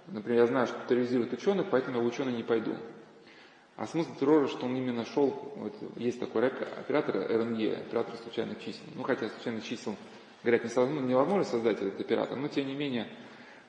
Например, 0.08 0.42
я 0.42 0.48
знаю, 0.48 0.68
что 0.68 0.78
терроризируют 0.90 1.32
ученых, 1.32 1.68
поэтому 1.72 2.00
я 2.00 2.04
в 2.04 2.06
ученые 2.06 2.36
не 2.36 2.44
пойду. 2.44 2.76
А 3.80 3.88
смысл 3.88 4.14
террора, 4.20 4.48
что 4.48 4.66
он 4.66 4.76
именно 4.76 5.06
шел, 5.06 5.54
вот, 5.56 5.74
есть 5.96 6.20
такой 6.20 6.48
оператор 6.48 7.16
РНЕ, 7.16 7.78
оператор 7.78 8.14
случайных 8.18 8.60
чисел. 8.60 8.84
Ну, 8.94 9.04
хотя 9.04 9.30
случайных 9.30 9.64
чисел, 9.64 9.96
говорят, 10.44 10.66
не 10.66 11.00
невозможно 11.00 11.46
создать 11.46 11.78
этот 11.82 11.98
оператор, 11.98 12.38
но 12.38 12.50
тем 12.50 12.68
не 12.68 12.76
менее, 12.76 13.08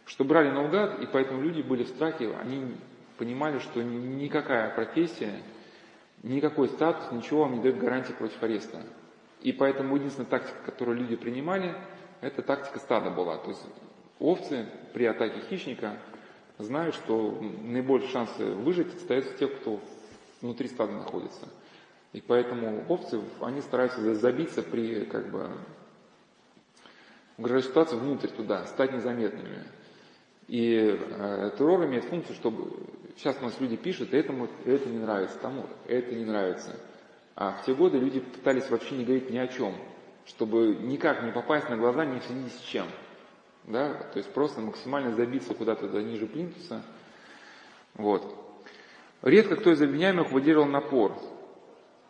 что 0.07 0.25
брали 0.25 0.51
наугад, 0.51 1.01
и 1.01 1.07
поэтому 1.07 1.41
люди 1.41 1.63
были 1.63 1.85
в 1.85 1.89
страхе, 1.91 2.35
они 2.41 2.75
понимали, 3.19 3.61
что 3.61 3.85
никакая 3.85 4.75
профессия, 4.75 5.45
никакой 6.25 6.71
статус, 6.71 7.13
ничего 7.13 7.43
вам 7.43 7.59
не 7.59 7.63
дает 7.63 7.79
гарантии 7.79 8.13
против 8.13 8.43
ареста. 8.43 8.83
И 9.43 9.53
поэтому 9.53 9.95
единственная 9.95 10.29
тактика, 10.29 10.59
которую 10.65 10.99
люди 10.99 11.15
принимали, 11.15 11.73
это 12.21 12.43
тактика 12.43 12.81
стада 12.81 13.11
была. 13.11 13.37
То 13.39 13.51
есть 13.51 13.65
овцы 14.19 14.67
при 14.93 15.05
атаке 15.05 15.41
хищника 15.49 15.99
знают, 16.59 16.97
что 16.97 17.41
наибольшие 17.63 18.11
шансы 18.11 18.45
выжить 18.45 18.93
остаются 18.97 19.39
те, 19.39 19.47
кто 19.47 19.79
внутри 20.41 20.69
стада 20.69 20.93
находится. 20.93 21.49
И 22.13 22.21
поэтому 22.21 22.85
овцы, 22.89 23.21
они 23.41 23.61
стараются 23.61 24.15
забиться 24.15 24.63
при 24.63 25.05
как 25.05 25.31
бы 25.31 25.51
угрожающей 27.39 27.71
ситуации 27.71 27.97
внутрь 27.97 28.29
туда, 28.29 28.67
стать 28.67 28.93
незаметными. 28.93 29.65
И 30.49 30.99
э, 30.99 31.51
террор 31.57 31.87
имеет 31.87 32.05
функцию, 32.05 32.35
чтобы 32.35 32.87
сейчас 33.17 33.37
у 33.41 33.45
нас 33.45 33.59
люди 33.61 33.77
пишут, 33.77 34.13
этому 34.13 34.49
это 34.65 34.89
не 34.89 34.99
нравится, 34.99 35.39
тому 35.39 35.67
это 35.87 36.15
не 36.15 36.25
нравится. 36.25 36.77
А 37.37 37.53
в 37.53 37.65
те 37.65 37.75
годы 37.75 37.99
люди 37.99 38.21
пытались 38.21 38.69
вообще 38.69 38.97
не 38.97 39.05
говорить 39.05 39.31
ни 39.31 39.39
о 39.39 39.47
чем, 39.47 39.75
чтобы 40.27 40.77
никак 40.83 41.23
не 41.23 41.31
попасть 41.31 41.69
на 41.69 41.77
глаза 41.77 42.05
ни 42.05 42.19
в 42.19 42.25
с 42.25 42.61
чем. 42.63 42.87
Да? 43.65 43.95
То 43.95 44.19
есть 44.19 44.33
просто 44.33 44.61
максимально 44.61 45.15
забиться 45.15 45.55
куда-то 45.55 45.87
ниже 46.03 46.27
плинтуса. 46.27 46.83
Вот. 47.95 48.50
Редко 49.23 49.57
кто 49.57 49.73
из 49.73 49.83
обвиняемых 49.83 50.33
выдерживал 50.33 50.67
напор. 50.67 51.13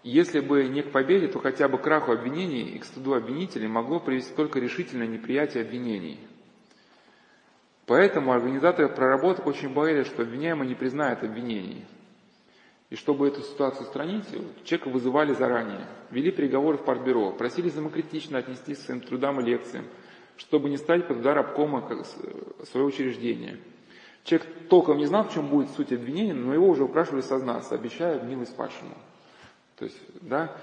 Если 0.03 0.41
бы 0.41 0.65
не 0.69 0.83
к 0.83 0.93
победе, 0.93 1.29
то 1.29 1.41
хотя 1.41 1.69
бы 1.69 1.79
к 1.79 1.83
краху 1.83 2.13
обвинений 2.13 2.63
и 2.63 2.79
к 2.79 2.85
стыду 2.85 3.15
обвинителей 3.15 3.67
могло 3.67 3.99
привести 4.01 4.33
только 4.35 4.61
решительное 4.61 5.07
неприятие 5.07 5.65
обвинений. 5.65 6.19
Поэтому 7.87 8.33
организаторы 8.33 8.89
проработок 8.89 9.47
очень 9.47 9.75
боялись, 9.75 10.07
что 10.07 10.23
обвиняемый 10.23 10.69
не 10.69 10.77
признает 10.77 11.25
обвинений. 11.25 11.85
И 12.89 12.97
чтобы 12.97 13.29
эту 13.29 13.43
ситуацию 13.43 13.83
устранить, 13.83 14.27
человека 14.65 14.89
вызывали 14.89 15.35
заранее, 15.35 15.87
вели 16.11 16.31
переговоры 16.31 16.79
в 16.79 16.85
партбюро, 16.85 17.33
просили 17.33 17.69
самокритично 17.69 18.39
отнестись 18.39 18.79
к 18.79 18.83
своим 18.83 19.01
трудам 19.01 19.41
и 19.41 19.45
лекциям, 19.45 19.87
чтобы 20.37 20.71
не 20.71 20.77
стать 20.77 21.07
под 21.07 21.19
удар 21.19 21.39
обкома 21.39 21.89
своего 22.65 22.89
учреждения. 22.89 23.59
Человек 24.25 24.69
толком 24.69 24.99
не 24.99 25.07
знал, 25.07 25.25
в 25.25 25.33
чем 25.33 25.49
будет 25.49 25.71
суть 25.71 25.93
обвинения, 25.93 26.35
но 26.35 26.53
его 26.53 26.69
уже 26.69 26.85
упрашивали 26.85 27.23
сознаться, 27.23 27.75
обещая 27.75 28.21
милость 28.23 28.55
падшему. 28.55 28.95
То 29.77 29.87
есть, 29.87 29.99
да, 30.21 30.55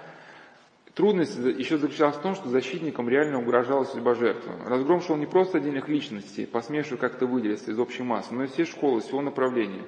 трудность 0.94 1.38
еще 1.38 1.78
заключалась 1.78 2.16
в 2.16 2.22
том, 2.22 2.36
что 2.36 2.50
защитникам 2.50 3.10
реально 3.10 3.40
угрожала 3.40 3.84
судьба 3.84 4.14
жертвы. 4.14 4.54
Разгром 4.66 5.02
шел 5.02 5.16
не 5.16 5.26
просто 5.26 5.58
отдельных 5.58 5.90
личностей, 5.90 6.46
посмевших 6.46 7.00
как-то 7.00 7.26
выделиться 7.26 7.72
из 7.72 7.80
общей 7.80 8.04
массы, 8.04 8.34
но 8.34 8.44
и 8.44 8.48
все 8.48 8.66
школы, 8.66 9.02
всего 9.02 9.22
направления, 9.22 9.84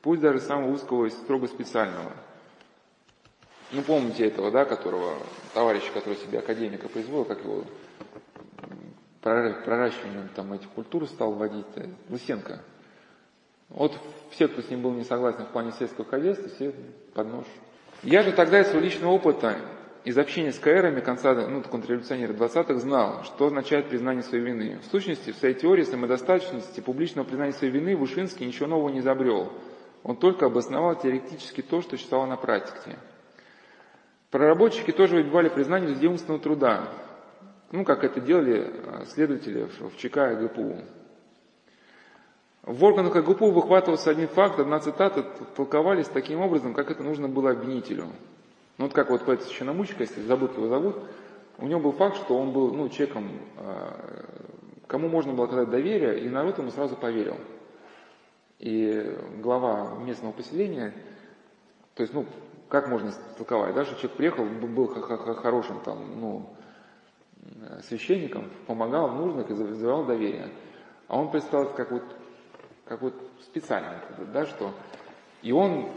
пусть 0.00 0.22
даже 0.22 0.40
самого 0.40 0.70
узкого 0.72 1.06
и 1.06 1.10
строго 1.10 1.46
специального. 1.48 2.12
Ну, 3.72 3.82
помните 3.82 4.26
этого, 4.26 4.50
да, 4.50 4.64
которого, 4.64 5.14
товарища, 5.54 5.90
который 5.92 6.16
себе 6.16 6.38
академика 6.38 6.88
произвел, 6.88 7.24
как 7.24 7.42
его 7.42 7.64
проращиванием 9.22 10.28
там 10.34 10.52
этих 10.52 10.68
культур 10.70 11.06
стал 11.06 11.32
вводить, 11.32 11.66
Лысенко. 12.08 12.60
Вот 13.72 13.98
все, 14.30 14.48
кто 14.48 14.62
с 14.62 14.68
ним 14.68 14.82
был 14.82 14.92
не 14.92 15.04
согласен 15.04 15.44
в 15.44 15.48
плане 15.48 15.72
сельского 15.72 16.06
хозяйства, 16.06 16.48
все 16.50 16.72
под 17.14 17.26
нож. 17.32 17.44
Я 18.02 18.22
же 18.22 18.32
тогда 18.32 18.60
из 18.60 18.66
своего 18.66 18.84
личного 18.84 19.12
опыта, 19.12 19.56
из 20.04 20.18
общения 20.18 20.52
с 20.52 20.58
КРами 20.58 21.00
конца, 21.00 21.34
ну, 21.34 21.62
контрреволюционеры 21.62 22.34
20-х, 22.34 22.74
знал, 22.80 23.24
что 23.24 23.46
означает 23.46 23.88
признание 23.88 24.22
своей 24.22 24.44
вины. 24.44 24.78
В 24.80 24.90
сущности, 24.90 25.30
в 25.30 25.36
своей 25.36 25.54
теории 25.54 25.84
самодостаточности, 25.84 26.80
публичного 26.80 27.24
признания 27.24 27.52
своей 27.52 27.72
вины 27.72 27.96
Вышинский 27.96 28.46
ничего 28.46 28.66
нового 28.66 28.90
не 28.90 28.98
изобрел. 28.98 29.52
Он 30.02 30.16
только 30.16 30.46
обосновал 30.46 30.98
теоретически 30.98 31.62
то, 31.62 31.80
что 31.80 31.96
считал 31.96 32.26
на 32.26 32.36
практике. 32.36 32.98
Проработчики 34.30 34.90
тоже 34.90 35.16
выбивали 35.16 35.48
признание 35.48 35.94
за 35.94 36.08
умственного 36.08 36.42
труда, 36.42 36.88
ну, 37.70 37.84
как 37.84 38.04
это 38.04 38.20
делали 38.20 38.70
а, 38.86 39.04
следователи 39.06 39.68
в 39.80 39.96
ЧК 39.96 40.32
и 40.32 40.36
ГПУ. 40.36 40.78
В 42.62 42.84
органах 42.84 43.12
ГПУ 43.12 43.50
выхватывался 43.50 44.10
один 44.10 44.28
факт, 44.28 44.60
одна 44.60 44.78
цитата, 44.78 45.24
толковались 45.56 46.06
таким 46.06 46.40
образом, 46.40 46.74
как 46.74 46.92
это 46.92 47.02
нужно 47.02 47.28
было 47.28 47.50
обвинителю. 47.50 48.06
Ну 48.78 48.84
вот 48.84 48.92
как 48.92 49.10
вот 49.10 49.24
поэт 49.24 49.42
священномучка, 49.42 50.04
если 50.04 50.22
забыть 50.22 50.54
его 50.56 50.68
зовут, 50.68 50.96
у 51.58 51.66
него 51.66 51.80
был 51.80 51.92
факт, 51.92 52.16
что 52.16 52.38
он 52.38 52.52
был 52.52 52.72
ну, 52.72 52.88
человеком, 52.88 53.30
а, 53.56 54.24
кому 54.86 55.08
можно 55.08 55.32
было 55.32 55.46
оказать 55.46 55.70
доверие, 55.70 56.20
и 56.20 56.28
народ 56.28 56.58
ему 56.58 56.70
сразу 56.70 56.94
поверил. 56.94 57.36
И 58.60 59.12
глава 59.42 59.96
местного 59.96 60.30
поселения, 60.30 60.94
то 61.96 62.02
есть, 62.02 62.14
ну, 62.14 62.26
как 62.68 62.88
можно 62.88 63.12
толковать, 63.36 63.74
да, 63.74 63.84
что 63.84 63.96
человек 63.96 64.16
приехал, 64.16 64.44
был 64.44 64.86
хорошим 64.86 65.80
там, 65.80 65.98
ну, 66.20 66.48
священником, 67.88 68.50
помогал 68.68 69.08
в 69.08 69.16
нужных 69.16 69.50
и 69.50 69.52
вызывал 69.52 70.04
доверие. 70.04 70.48
А 71.08 71.18
он 71.18 71.30
представился 71.30 71.74
как 71.74 71.90
вот 71.90 72.02
как 72.84 73.02
вот 73.02 73.14
специально, 73.42 74.00
да, 74.32 74.46
что 74.46 74.72
и 75.42 75.50
он, 75.50 75.88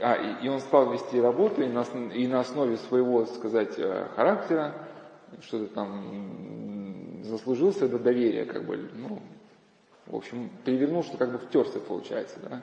а, 0.00 0.14
и 0.40 0.48
он 0.48 0.60
стал 0.60 0.92
вести 0.92 1.20
работу 1.20 1.62
и 1.62 1.68
на, 1.68 1.82
и 2.14 2.26
на 2.28 2.40
основе 2.40 2.76
своего, 2.76 3.26
сказать, 3.26 3.76
э, 3.76 4.08
характера, 4.14 4.88
что-то 5.40 5.66
там 5.74 7.22
заслужился 7.24 7.88
до 7.88 7.98
доверия, 7.98 8.44
как 8.44 8.64
бы, 8.64 8.88
ну, 8.94 9.20
в 10.06 10.16
общем, 10.16 10.50
перевернул, 10.64 11.02
что 11.02 11.16
как 11.16 11.32
бы 11.32 11.38
втерся, 11.38 11.80
получается, 11.80 12.38
да. 12.40 12.62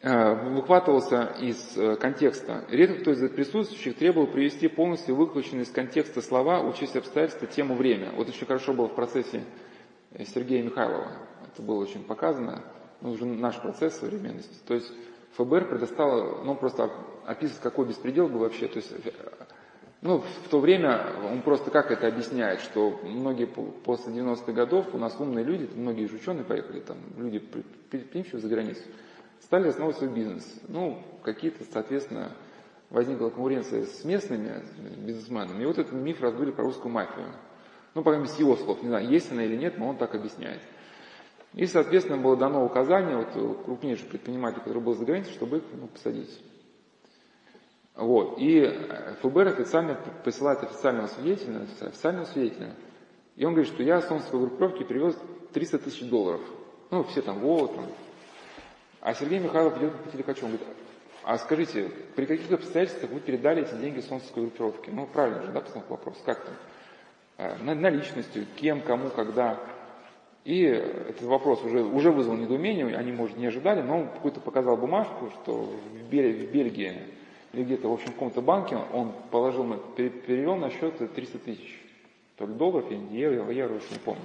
Э, 0.00 0.48
выхватывался 0.50 1.34
из 1.40 1.76
э, 1.76 1.96
контекста. 1.96 2.64
Редко 2.70 3.00
кто 3.00 3.10
из 3.12 3.30
присутствующих 3.30 3.96
требовал 3.96 4.26
привести 4.26 4.66
полностью 4.68 5.14
выхваченные 5.14 5.64
из 5.64 5.70
контекста 5.70 6.22
слова, 6.22 6.60
учесть 6.60 6.96
обстоятельства, 6.96 7.46
тему, 7.46 7.76
время. 7.76 8.12
Вот 8.16 8.28
очень 8.28 8.46
хорошо 8.46 8.72
было 8.72 8.88
в 8.88 8.94
процессе 8.94 9.44
Сергея 10.18 10.62
Михайлова 10.62 11.31
это 11.52 11.62
было 11.62 11.80
очень 11.80 12.04
показано, 12.04 12.62
ну, 13.00 13.12
уже 13.12 13.24
наш 13.24 13.60
процесс 13.60 13.98
современности. 13.98 14.54
То 14.66 14.74
есть 14.74 14.92
ФБР 15.36 15.68
предоставило, 15.68 16.42
ну, 16.44 16.54
просто 16.54 16.90
описывать, 17.26 17.62
какой 17.62 17.86
беспредел 17.86 18.28
был 18.28 18.40
вообще. 18.40 18.68
То 18.68 18.76
есть, 18.76 18.92
ну, 20.00 20.18
в 20.18 20.48
то 20.48 20.60
время 20.60 21.06
он 21.30 21.42
просто 21.42 21.70
как 21.70 21.90
это 21.90 22.06
объясняет, 22.06 22.60
что 22.60 23.00
многие 23.02 23.46
после 23.46 24.12
90-х 24.12 24.52
годов 24.52 24.94
у 24.94 24.98
нас 24.98 25.16
умные 25.18 25.44
люди, 25.44 25.68
многие 25.74 26.06
же 26.06 26.16
ученые 26.16 26.44
поехали, 26.44 26.80
там, 26.80 26.98
люди 27.16 27.38
предприимчивые 27.38 28.40
за 28.40 28.48
границу, 28.48 28.82
стали 29.40 29.68
основывать 29.68 29.98
свой 29.98 30.10
бизнес. 30.10 30.44
Ну, 30.68 31.02
какие-то, 31.22 31.64
соответственно, 31.72 32.32
возникла 32.90 33.30
конкуренция 33.30 33.86
с 33.86 34.04
местными 34.04 34.62
бизнесменами, 34.98 35.62
и 35.62 35.66
вот 35.66 35.78
этот 35.78 35.92
миф 35.92 36.20
раздули 36.20 36.50
про 36.50 36.64
русскую 36.64 36.92
мафию. 36.92 37.26
Ну, 37.94 38.02
по 38.02 38.10
крайней 38.10 38.24
мере, 38.24 38.34
с 38.34 38.38
его 38.38 38.56
слов, 38.56 38.82
не 38.82 38.88
знаю, 38.88 39.08
есть 39.08 39.30
она 39.30 39.44
или 39.44 39.56
нет, 39.56 39.78
но 39.78 39.88
он 39.88 39.96
так 39.96 40.14
объясняет. 40.14 40.60
И, 41.54 41.66
соответственно, 41.66 42.16
было 42.16 42.36
дано 42.36 42.64
указание 42.64 43.16
вот, 43.16 43.64
крупнейших 43.64 44.08
предпринимателей, 44.08 44.62
который 44.62 44.82
был 44.82 44.94
за 44.94 45.04
границей, 45.04 45.32
чтобы 45.32 45.58
их 45.58 45.64
ну, 45.72 45.86
посадить. 45.86 46.40
Вот. 47.94 48.36
И 48.38 48.66
ФБР 49.20 49.48
официально 49.48 49.94
посылает 50.24 50.62
официального 50.62 51.08
свидетеля, 51.08 51.66
официального 51.80 52.24
свидетеля. 52.24 52.74
И 53.36 53.44
он 53.44 53.52
говорит, 53.52 53.72
что 53.72 53.82
я 53.82 54.00
с 54.00 54.08
солнцевой 54.08 54.46
группировки 54.46 54.82
привез 54.84 55.16
300 55.52 55.78
тысяч 55.78 56.08
долларов. 56.08 56.40
Ну, 56.90 57.04
все 57.04 57.20
там, 57.20 57.40
вот, 57.40 57.74
там. 57.74 57.86
А 59.00 59.14
Сергей 59.14 59.40
Михайлов 59.40 59.76
идет 59.78 59.94
по 59.96 60.10
телекачу, 60.10 60.46
он 60.46 60.52
говорит, 60.52 60.68
а 61.24 61.38
скажите, 61.38 61.90
при 62.16 62.26
каких 62.26 62.50
обстоятельствах 62.50 63.10
вы 63.10 63.20
передали 63.20 63.62
эти 63.62 63.74
деньги 63.74 64.00
солнцевской 64.00 64.44
группировке? 64.44 64.90
Ну, 64.90 65.06
правильно 65.06 65.42
же, 65.42 65.52
да, 65.52 65.60
постановка 65.60 65.92
вопрос, 65.92 66.20
как 66.24 66.44
там? 66.44 66.54
А, 67.38 67.56
наличностью, 67.74 68.46
кем, 68.56 68.80
кому, 68.80 69.10
когда. 69.10 69.58
И 70.44 70.62
этот 70.62 71.22
вопрос 71.22 71.62
уже, 71.62 71.84
уже 71.84 72.10
вызвал 72.10 72.36
недоумение, 72.36 72.96
они, 72.96 73.12
может, 73.12 73.36
не 73.36 73.46
ожидали, 73.46 73.80
но 73.80 74.00
он 74.00 74.08
какую-то 74.08 74.40
показал 74.40 74.76
бумажку, 74.76 75.30
что 75.30 75.52
в, 75.52 76.10
Бель, 76.10 76.46
в 76.46 76.50
Бельгии 76.50 76.96
или 77.52 77.64
где-то, 77.64 77.88
в 77.88 77.92
общем, 77.92 78.08
в 78.08 78.14
каком-то 78.14 78.40
банке 78.40 78.76
он 78.92 79.12
положил, 79.30 79.64
перевел 79.96 80.56
на 80.56 80.70
счет 80.70 80.96
300 81.14 81.38
тысяч. 81.38 81.80
То 82.36 82.46
ли 82.46 82.54
долларов, 82.54 82.90
евро, 82.90 83.52
евро, 83.52 83.74
уж 83.74 83.90
не 83.90 83.98
помню. 83.98 84.22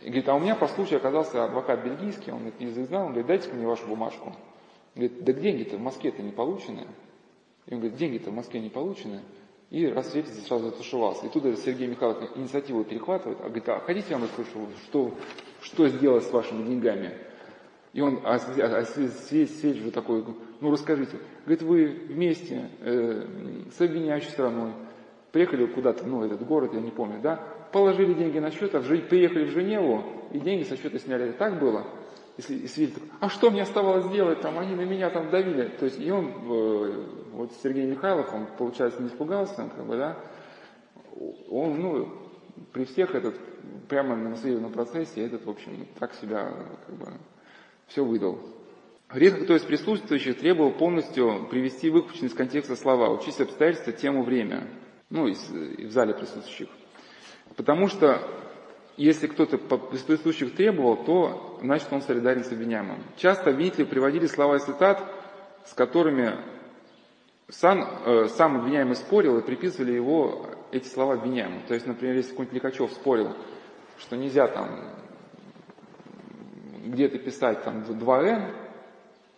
И 0.00 0.06
говорит, 0.06 0.28
а 0.28 0.34
у 0.34 0.38
меня 0.38 0.54
по 0.54 0.68
случаю 0.68 0.98
оказался 0.98 1.44
адвокат 1.44 1.84
бельгийский, 1.84 2.32
он 2.32 2.38
говорит, 2.38 2.60
язык 2.60 2.88
знал, 2.88 3.06
он 3.06 3.08
говорит, 3.08 3.26
дайте 3.26 3.52
мне 3.52 3.66
вашу 3.66 3.86
бумажку. 3.86 4.32
Говорит, 4.94 5.24
да 5.24 5.32
деньги-то 5.32 5.76
в 5.76 5.80
Москве-то 5.80 6.22
не 6.22 6.30
получены. 6.30 6.86
И 7.66 7.74
он 7.74 7.80
говорит, 7.80 7.98
деньги-то 7.98 8.30
в 8.30 8.34
Москве 8.34 8.60
не 8.60 8.70
получены. 8.70 9.20
И 9.74 9.88
рассветится 9.88 10.40
сразу 10.42 10.66
затушевался. 10.66 11.26
И 11.26 11.28
тут 11.30 11.42
Сергей 11.58 11.88
Михайлович 11.88 12.30
инициативу 12.36 12.84
перехватывает, 12.84 13.40
а 13.40 13.46
говорит, 13.46 13.68
а 13.68 13.80
хотите 13.80 14.06
я 14.10 14.18
вам 14.18 14.28
расскажу, 14.28 14.68
что, 14.84 15.12
что 15.62 15.88
сделать 15.88 16.22
с 16.22 16.30
вашими 16.30 16.64
деньгами? 16.64 17.12
И 17.92 18.00
он 18.00 18.20
осведчивает 18.24 19.92
такой, 19.92 20.24
ну 20.60 20.70
расскажите. 20.70 21.18
Говорит, 21.44 21.62
вы 21.62 21.86
вместе 21.86 22.70
э, 22.82 23.26
с 23.76 23.80
обвиняющей 23.80 24.30
стороной 24.30 24.74
приехали 25.32 25.66
куда-то, 25.66 26.06
ну 26.06 26.22
этот 26.22 26.46
город, 26.46 26.70
я 26.72 26.80
не 26.80 26.92
помню, 26.92 27.20
да, 27.20 27.44
положили 27.72 28.14
деньги 28.14 28.38
на 28.38 28.52
счет, 28.52 28.76
а 28.76 28.78
в, 28.78 29.08
приехали 29.08 29.46
в 29.46 29.50
Женеву, 29.50 30.04
и 30.30 30.38
деньги 30.38 30.62
со 30.62 30.76
счета 30.76 31.00
сняли. 31.00 31.32
Так 31.32 31.58
было? 31.58 31.84
Если, 32.36 32.54
если 32.54 32.90
а 33.18 33.28
что 33.28 33.50
мне 33.50 33.62
оставалось 33.62 34.08
делать, 34.12 34.40
там, 34.40 34.56
они 34.56 34.76
на 34.76 34.84
меня 34.84 35.10
там 35.10 35.30
давили. 35.30 35.66
То 35.80 35.86
есть, 35.86 36.00
и 36.00 36.12
он, 36.12 36.32
э, 36.48 37.04
вот 37.34 37.52
Сергей 37.62 37.86
Михайлов, 37.86 38.32
он, 38.32 38.46
получается, 38.58 39.02
не 39.02 39.08
испугался, 39.08 39.70
как 39.74 39.86
бы, 39.86 39.96
да, 39.96 40.18
он, 41.50 41.80
ну, 41.80 42.08
при 42.72 42.84
всех 42.84 43.14
этот, 43.14 43.34
прямо 43.88 44.16
на 44.16 44.30
наследственном 44.30 44.72
процессе, 44.72 45.24
этот, 45.24 45.44
в 45.44 45.50
общем, 45.50 45.86
так 45.98 46.14
себя, 46.14 46.52
как 46.86 46.94
бы, 46.96 47.12
все 47.86 48.04
выдал. 48.04 48.38
Редко 49.10 49.44
кто 49.44 49.56
из 49.56 49.62
присутствующих 49.62 50.38
требовал 50.38 50.72
полностью 50.72 51.46
привести 51.50 51.90
выпущенные 51.90 52.30
из 52.30 52.34
контекста 52.34 52.74
слова, 52.74 53.10
учесть 53.10 53.40
обстоятельства, 53.40 53.92
тему, 53.92 54.24
время. 54.24 54.66
Ну, 55.10 55.28
из, 55.28 55.50
в 55.50 55.90
зале 55.90 56.14
присутствующих. 56.14 56.68
Потому 57.56 57.88
что 57.88 58.18
если 58.96 59.26
кто-то 59.26 59.56
из 59.92 60.02
присутствующих 60.02 60.56
требовал, 60.56 61.04
то 61.04 61.58
значит 61.62 61.88
он 61.92 62.00
солидарен 62.00 62.42
с 62.42 62.50
обвиняемым. 62.50 62.98
Часто 63.16 63.50
обвинители 63.50 63.84
приводили 63.84 64.26
слова 64.26 64.56
и 64.56 64.60
цитат, 64.60 65.02
с 65.64 65.74
которыми 65.74 66.32
сам, 67.48 67.86
э, 68.04 68.28
сам 68.28 68.58
обвиняемый 68.58 68.96
спорил 68.96 69.38
и 69.38 69.42
приписывали 69.42 69.92
его 69.92 70.46
эти 70.72 70.86
слова 70.86 71.14
обвиняемому. 71.14 71.62
То 71.68 71.74
есть, 71.74 71.86
например, 71.86 72.16
если 72.16 72.30
какой-нибудь 72.30 72.54
Ликачев 72.54 72.92
спорил, 72.92 73.34
что 73.98 74.16
нельзя 74.16 74.48
там 74.48 74.94
где-то 76.86 77.18
писать 77.18 77.62
там 77.64 77.82
2Н, 77.82 78.50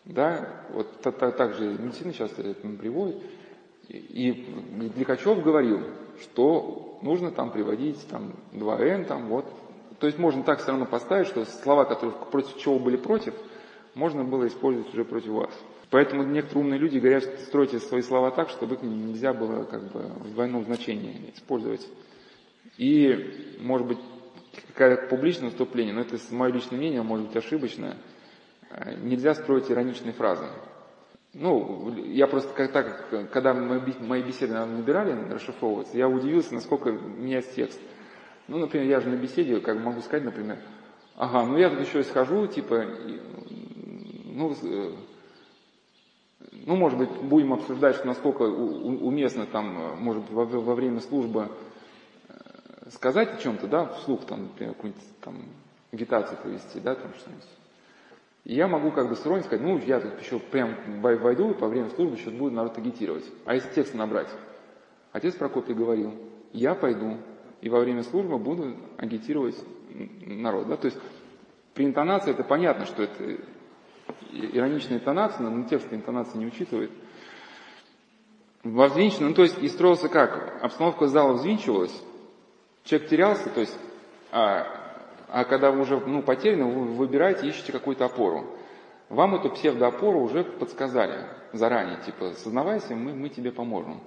да, 0.05 0.63
вот 0.73 1.01
так, 1.01 1.17
так, 1.19 1.37
так 1.37 1.55
же 1.55 1.65
медицина 1.65 2.13
сейчас 2.13 2.33
это 2.39 2.55
приводит, 2.55 3.23
и, 3.89 4.47
Ликачев 4.97 5.43
говорил, 5.43 5.83
что 6.21 6.99
нужно 7.03 7.31
там 7.31 7.51
приводить 7.51 8.07
там 8.09 8.33
2n, 8.53 9.05
там 9.05 9.29
вот. 9.29 9.47
То 9.99 10.07
есть 10.07 10.19
можно 10.19 10.43
так 10.43 10.61
все 10.61 10.69
равно 10.69 10.87
поставить, 10.87 11.29
что 11.29 11.45
слова, 11.45 11.85
которые 11.85 12.13
против 12.31 12.57
чего 12.59 12.79
были 12.79 12.97
против, 12.97 13.35
можно 13.95 14.25
было 14.25 14.47
использовать 14.47 14.93
уже 14.93 15.05
против 15.05 15.29
вас. 15.29 15.55
Поэтому 15.97 16.25
некоторые 16.25 16.65
умные 16.65 16.79
люди 16.79 16.99
говорят, 16.99 17.23
что 17.23 17.39
стройте 17.39 17.79
свои 17.79 18.03
слова 18.03 18.31
так, 18.31 18.51
чтобы 18.51 18.75
их 18.75 18.83
нельзя 18.83 19.33
было 19.33 19.65
как 19.65 19.83
бы 19.93 20.01
в 20.01 20.35
двойном 20.35 20.63
значении 20.63 21.33
использовать. 21.35 21.89
И, 22.77 23.57
может 23.61 23.87
быть, 23.87 23.99
какое-то 24.75 25.07
публичное 25.07 25.49
выступление, 25.49 25.95
но 25.95 26.03
это 26.03 26.19
мое 26.33 26.53
личное 26.53 26.77
мнение, 26.77 27.01
может 27.01 27.29
быть 27.29 27.37
ошибочное, 27.39 27.97
э, 28.69 28.95
нельзя 29.05 29.35
строить 29.35 29.71
ироничные 29.71 30.13
фразы. 30.13 30.45
Ну, 31.33 31.91
я 32.05 32.27
просто 32.27 32.53
как 32.53 32.73
так, 32.73 33.31
когда 33.33 33.55
мои 33.55 34.23
беседы 34.23 34.53
набирали, 34.53 35.33
расшифровываться, 35.33 35.97
я 35.97 36.11
удивился, 36.11 36.53
насколько 36.53 36.91
меняется 36.91 37.55
текст. 37.55 37.81
Ну, 38.49 38.59
например, 38.59 38.87
я 38.87 39.01
же 39.01 39.09
на 39.09 39.17
беседе, 39.17 39.61
как 39.61 39.79
могу 39.79 40.03
сказать, 40.03 40.27
например, 40.27 40.59
ага, 41.15 41.47
ну 41.47 41.57
я 41.57 41.71
тут 41.71 41.81
еще 41.81 42.05
схожу, 42.05 42.47
типа, 42.49 42.85
ну, 44.27 44.55
э, 44.63 44.93
ну, 46.67 46.75
может 46.75 46.99
быть, 46.99 47.11
будем 47.11 47.53
обсуждать, 47.53 48.05
насколько 48.05 48.43
уместно 48.43 49.47
там, 49.47 49.97
может 49.99 50.23
быть, 50.23 50.33
во, 50.33 50.45
во 50.45 50.75
время 50.75 51.01
службы 51.01 51.49
э, 52.29 52.91
сказать 52.91 53.35
о 53.35 53.41
чем-то, 53.41 53.69
да, 53.69 53.87
вслух, 53.87 54.27
там, 54.27 54.43
например, 54.43 54.75
какую-нибудь 54.75 55.05
там 55.21 55.37
агитацию 55.93 56.37
провести, 56.43 56.81
да, 56.81 56.97
там 56.97 57.15
что-нибудь. 57.15 57.47
И 58.45 58.55
я 58.55 58.67
могу 58.67 58.91
как 58.91 59.09
бы 59.09 59.15
сторонне 59.15 59.45
сказать, 59.45 59.65
ну, 59.65 59.79
я 59.79 60.01
тут 60.01 60.21
еще 60.21 60.41
прям 60.41 60.75
войду, 61.01 61.53
и 61.53 61.55
по 61.55 61.69
время 61.69 61.89
службы 61.91 62.17
сейчас 62.17 62.35
будет 62.35 62.53
народ 62.53 62.77
агитировать. 62.77 63.25
А 63.45 63.55
если 63.55 63.73
текст 63.73 63.95
набрать? 63.95 64.29
Отец 65.13 65.35
Прокопий 65.37 65.75
говорил, 65.75 66.15
я 66.53 66.75
пойду, 66.75 67.17
и 67.61 67.69
во 67.69 67.79
время 67.79 68.03
службы 68.03 68.39
буду 68.39 68.77
агитировать 68.99 69.57
народ. 70.25 70.67
Да? 70.67 70.77
То 70.77 70.87
есть 70.87 70.99
при 71.75 71.85
интонации 71.85 72.33
это 72.33 72.43
понятно, 72.43 72.87
что 72.87 73.05
это 73.05 73.37
ироничная 74.33 74.99
интонация, 74.99 75.49
но 75.49 75.69
текст 75.69 75.93
интонации 75.93 76.39
не 76.39 76.47
учитывает. 76.47 76.91
Взвинчено, 78.63 79.29
ну 79.29 79.35
то 79.35 79.43
есть 79.43 79.59
и 79.63 79.69
строился 79.69 80.09
как? 80.09 80.63
Обстановка 80.63 81.07
зала 81.07 81.35
взвинчивалась, 81.35 81.95
человек 82.85 83.09
терялся, 83.09 83.49
то 83.51 83.61
есть 83.61 83.79
а, 84.33 84.67
а 85.29 85.45
когда 85.45 85.71
вы 85.71 85.83
уже 85.83 85.99
ну, 86.01 86.23
потеряны, 86.23 86.65
вы 86.65 86.85
выбираете, 86.87 87.49
ищете 87.49 87.73
какую-то 87.73 88.05
опору. 88.05 88.47
Вам 89.09 89.37
эту 89.37 89.51
псевдоопору 89.51 90.21
уже 90.21 90.43
подсказали 90.43 91.27
заранее, 91.53 91.99
типа, 92.05 92.33
сознавайся, 92.33 92.95
мы, 92.97 93.15
мы 93.15 93.29
тебе 93.29 93.53
поможем. 93.53 94.01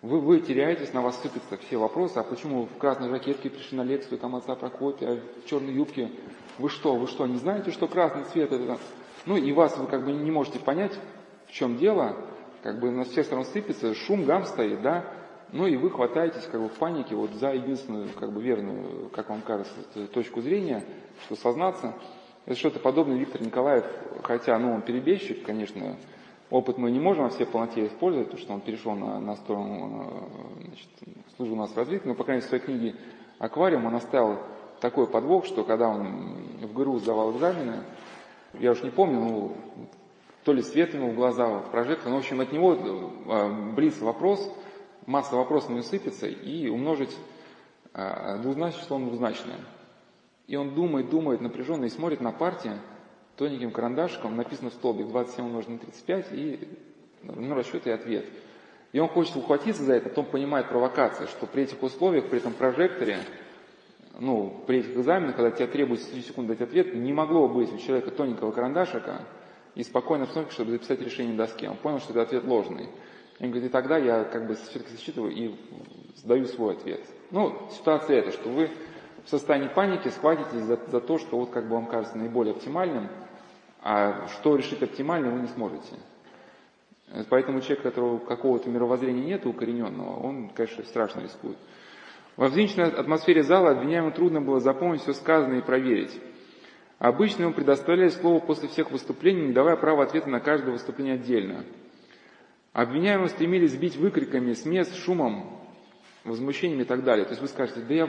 Вы, 0.00 0.20
вы 0.20 0.40
теряетесь, 0.40 0.92
на 0.92 1.02
вас 1.02 1.20
сыпятся 1.20 1.58
все 1.58 1.76
вопросы, 1.76 2.18
а 2.18 2.22
почему 2.22 2.66
в 2.66 2.78
красной 2.78 3.10
жакетке 3.10 3.50
пришли 3.50 3.76
на 3.76 3.82
лекцию, 3.82 4.18
там 4.18 4.36
отца 4.36 4.54
Прокопия, 4.54 5.20
в 5.44 5.48
черной 5.48 5.74
юбке, 5.74 6.10
вы 6.58 6.70
что, 6.70 6.94
вы 6.94 7.08
что, 7.08 7.26
не 7.26 7.36
знаете, 7.36 7.72
что 7.72 7.88
красный 7.88 8.24
цвет 8.24 8.52
это? 8.52 8.78
Ну 9.28 9.36
и 9.36 9.52
вас 9.52 9.76
вы 9.76 9.86
как 9.86 10.06
бы 10.06 10.12
не 10.12 10.30
можете 10.30 10.58
понять, 10.58 10.98
в 11.48 11.52
чем 11.52 11.76
дело, 11.76 12.16
как 12.62 12.80
бы 12.80 12.90
на 12.90 13.04
всех 13.04 13.26
сторон 13.26 13.44
сыпется, 13.44 13.92
шум, 13.94 14.24
гам 14.24 14.46
стоит, 14.46 14.80
да, 14.80 15.04
ну 15.52 15.66
и 15.66 15.76
вы 15.76 15.90
хватаетесь 15.90 16.48
как 16.50 16.62
бы 16.62 16.70
в 16.70 16.78
панике 16.78 17.14
вот 17.14 17.32
за 17.32 17.52
единственную, 17.52 18.08
как 18.18 18.32
бы 18.32 18.40
верную, 18.40 19.10
как 19.10 19.28
вам 19.28 19.42
кажется, 19.42 19.74
точку 20.14 20.40
зрения, 20.40 20.82
что 21.24 21.36
сознаться. 21.36 21.94
Это 22.46 22.58
что-то 22.58 22.80
подобное 22.80 23.18
Виктор 23.18 23.42
Николаев, 23.42 23.84
хотя, 24.22 24.58
ну, 24.58 24.72
он 24.72 24.80
перебежчик, 24.80 25.44
конечно, 25.44 25.96
опыт 26.48 26.78
мы 26.78 26.90
не 26.90 26.98
можем 26.98 27.24
во 27.24 27.28
всей 27.28 27.44
полноте 27.44 27.86
использовать, 27.86 28.28
потому 28.28 28.42
что 28.42 28.54
он 28.54 28.60
перешел 28.62 28.94
на, 28.94 29.20
на 29.20 29.36
сторону, 29.36 30.30
значит, 30.64 30.88
служил 31.36 31.54
у 31.54 31.58
нас 31.58 31.70
в 31.70 31.76
развитии, 31.76 32.08
но, 32.08 32.14
по 32.14 32.24
крайней 32.24 32.40
мере, 32.40 32.46
в 32.46 32.48
своей 32.48 32.64
книге 32.64 32.94
«Аквариум» 33.38 33.84
он 33.84 33.94
оставил 33.94 34.38
такой 34.80 35.06
подвох, 35.06 35.44
что 35.44 35.64
когда 35.64 35.88
он 35.90 36.38
в 36.62 36.72
ГРУ 36.72 36.98
сдавал 36.98 37.36
экзамены, 37.36 37.82
я 38.54 38.72
уж 38.72 38.82
не 38.82 38.90
помню, 38.90 39.20
ну, 39.20 39.56
то 40.44 40.52
ли 40.52 40.62
свет 40.62 40.94
ему 40.94 41.10
в 41.10 41.14
глаза, 41.14 41.46
в 41.46 41.70
прожектор, 41.70 42.08
но, 42.08 42.16
в 42.16 42.18
общем, 42.20 42.40
от 42.40 42.52
него 42.52 42.74
э, 42.74 43.72
близ 43.74 44.00
вопрос– 44.00 44.50
масса 45.08 45.36
вопросов 45.36 45.70
не 45.70 45.82
сыпется, 45.82 46.26
и 46.26 46.68
умножить 46.68 47.16
а, 47.94 48.36
двузначное 48.38 48.82
число 48.82 48.98
на 48.98 49.06
двузначное. 49.06 49.56
И 50.46 50.54
он 50.56 50.74
думает, 50.74 51.10
думает 51.10 51.40
напряженно 51.40 51.86
и 51.86 51.88
смотрит 51.88 52.20
на 52.20 52.30
партию 52.30 52.78
тоненьким 53.36 53.70
карандашиком, 53.70 54.36
написано 54.36 54.70
в 54.70 54.74
столбик 54.74 55.08
27 55.08 55.44
умножить 55.44 55.70
на 55.70 55.78
35, 55.78 56.26
и 56.32 56.68
ну, 57.22 57.54
расчет 57.54 57.86
и 57.86 57.90
ответ. 57.90 58.26
И 58.92 59.00
он 59.00 59.08
хочет 59.08 59.36
ухватиться 59.36 59.82
за 59.82 59.94
это, 59.94 60.10
потом 60.10 60.26
понимает 60.26 60.68
провокация, 60.68 61.26
что 61.26 61.46
при 61.46 61.64
этих 61.64 61.82
условиях, 61.82 62.28
при 62.28 62.38
этом 62.38 62.52
прожекторе, 62.52 63.18
ну, 64.18 64.62
при 64.66 64.80
этих 64.80 64.96
экзаменах, 64.96 65.36
когда 65.36 65.50
тебе 65.50 65.68
требуется 65.68 66.10
3 66.10 66.22
секунды 66.22 66.54
дать 66.54 66.68
ответ, 66.68 66.94
не 66.94 67.12
могло 67.12 67.48
быть 67.48 67.72
у 67.72 67.78
человека 67.78 68.10
тоненького 68.10 68.50
карандашика 68.50 69.22
и 69.74 69.84
спокойно 69.84 70.24
обстановки, 70.24 70.52
чтобы 70.52 70.72
записать 70.72 71.00
решение 71.00 71.32
на 71.32 71.38
доске. 71.38 71.68
Он 71.68 71.76
понял, 71.76 72.00
что 72.00 72.10
это 72.10 72.22
ответ 72.22 72.44
ложный. 72.44 72.88
И 73.38 73.44
он 73.44 73.50
говорит, 73.50 73.70
и 73.70 73.72
тогда 73.72 73.96
я 73.96 74.24
как 74.24 74.48
бы 74.48 74.56
все-таки 74.56 74.90
засчитываю 74.90 75.32
и 75.32 75.54
сдаю 76.16 76.46
свой 76.46 76.74
ответ. 76.74 77.00
Ну, 77.30 77.56
ситуация 77.70 78.18
эта, 78.18 78.32
что 78.32 78.48
вы 78.48 78.68
в 79.24 79.30
состоянии 79.30 79.68
паники 79.68 80.08
схватитесь 80.08 80.64
за, 80.64 80.78
за 80.88 81.00
то, 81.00 81.18
что 81.18 81.38
вот 81.38 81.50
как 81.50 81.68
бы 81.68 81.76
вам 81.76 81.86
кажется 81.86 82.18
наиболее 82.18 82.54
оптимальным, 82.54 83.08
а 83.80 84.26
что 84.28 84.56
решить 84.56 84.82
оптимально 84.82 85.30
вы 85.30 85.40
не 85.42 85.48
сможете. 85.48 85.94
Поэтому 87.30 87.60
человек, 87.60 87.80
у 87.80 87.82
которого 87.88 88.18
какого-то 88.18 88.68
мировоззрения 88.68 89.24
нет 89.24 89.46
укорененного, 89.46 90.18
он, 90.20 90.50
конечно, 90.50 90.84
страшно 90.84 91.20
рискует. 91.20 91.56
Во 92.38 92.46
взвинченной 92.46 92.92
атмосфере 92.92 93.42
зала 93.42 93.72
обвиняемому 93.72 94.12
трудно 94.12 94.40
было 94.40 94.60
запомнить 94.60 95.02
все 95.02 95.12
сказанное 95.12 95.58
и 95.58 95.64
проверить. 95.64 96.16
Обычно 97.00 97.42
ему 97.42 97.52
предоставляли 97.52 98.10
слово 98.10 98.38
после 98.38 98.68
всех 98.68 98.92
выступлений, 98.92 99.48
не 99.48 99.52
давая 99.52 99.74
права 99.74 100.04
ответа 100.04 100.30
на 100.30 100.38
каждое 100.38 100.70
выступление 100.70 101.14
отдельно. 101.14 101.64
Обвиняемые 102.72 103.28
стремились 103.28 103.72
сбить 103.72 103.96
выкриками, 103.96 104.52
смес, 104.52 104.94
шумом, 104.94 105.58
возмущениями 106.22 106.82
и 106.82 106.84
так 106.84 107.02
далее. 107.02 107.24
То 107.24 107.32
есть 107.32 107.42
вы 107.42 107.48
скажете, 107.48 107.80
да 107.80 107.92
я 107.92 108.08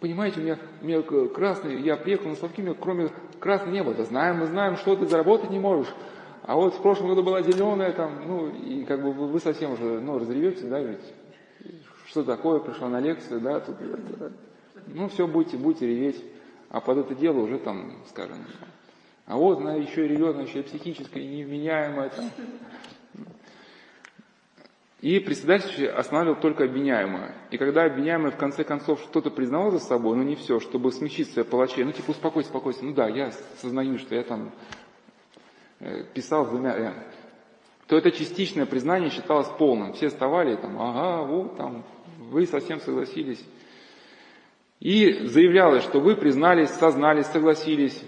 понимаете, 0.00 0.40
у 0.40 0.44
меня, 0.44 0.58
у 0.80 0.86
меня 0.86 1.02
красный, 1.28 1.78
я 1.82 1.96
приехал 1.96 2.30
на 2.30 2.36
Славки, 2.36 2.62
у 2.62 2.64
меня 2.64 2.74
кроме 2.74 3.10
красного 3.38 3.74
не 3.74 3.82
было. 3.82 3.92
Да 3.92 4.04
знаем, 4.04 4.38
мы 4.38 4.46
знаем, 4.46 4.76
что 4.76 4.96
ты 4.96 5.04
заработать 5.04 5.50
не 5.50 5.58
можешь. 5.58 5.92
А 6.42 6.56
вот 6.56 6.72
в 6.72 6.80
прошлом 6.80 7.08
году 7.08 7.22
была 7.22 7.42
зеленая, 7.42 7.92
там, 7.92 8.26
ну, 8.26 8.48
и 8.48 8.84
как 8.84 9.02
бы 9.02 9.12
вы 9.12 9.38
совсем 9.40 9.72
уже, 9.72 10.00
ну, 10.00 10.18
разревете, 10.18 10.66
да, 10.68 10.80
ведь, 10.80 11.04
что 12.12 12.22
такое, 12.24 12.60
пришла 12.60 12.90
на 12.90 13.00
лекцию, 13.00 13.40
да, 13.40 13.58
тут, 13.60 13.76
ну, 14.88 15.08
все, 15.08 15.26
будете, 15.26 15.56
будете 15.56 15.86
реветь, 15.86 16.22
а 16.68 16.82
под 16.82 16.98
это 16.98 17.14
дело 17.14 17.38
уже 17.38 17.58
там, 17.58 18.02
скажем, 18.10 18.36
а 19.24 19.38
вот 19.38 19.60
она 19.60 19.76
еще 19.76 20.06
ревет, 20.06 20.34
она 20.34 20.42
еще 20.42 20.62
психическая, 20.62 21.22
невменяемая, 21.22 22.10
там. 22.10 22.30
И 25.00 25.20
председатель 25.20 25.88
останавливал 25.88 26.38
только 26.38 26.64
обвиняемое. 26.64 27.34
И 27.50 27.56
когда 27.56 27.84
обвиняемый 27.84 28.30
в 28.30 28.36
конце 28.36 28.62
концов 28.62 29.00
что-то 29.00 29.30
признавал 29.30 29.70
за 29.70 29.78
собой, 29.78 30.14
но 30.16 30.22
не 30.22 30.36
все, 30.36 30.60
чтобы 30.60 30.92
смягчить 30.92 31.32
свои 31.32 31.46
палачей, 31.46 31.82
ну 31.82 31.92
типа 31.92 32.10
успокойся, 32.10 32.50
успокойся, 32.50 32.84
ну 32.84 32.92
да, 32.92 33.08
я 33.08 33.32
сознаю, 33.58 33.98
что 33.98 34.14
я 34.14 34.22
там 34.22 34.52
э, 35.80 36.04
писал 36.12 36.44
с 36.44 36.50
двумя 36.50 36.92
то 37.92 37.98
это 37.98 38.10
частичное 38.10 38.64
признание 38.64 39.10
считалось 39.10 39.48
полным. 39.58 39.92
Все 39.92 40.08
вставали 40.08 40.56
там, 40.56 40.80
ага, 40.80 41.26
вот 41.26 41.58
там, 41.58 41.84
вы 42.32 42.46
совсем 42.46 42.80
согласились. 42.80 43.44
И 44.80 45.26
заявлялось, 45.26 45.84
что 45.84 46.00
вы 46.00 46.16
признались, 46.16 46.70
сознались, 46.70 47.26
согласились. 47.26 48.02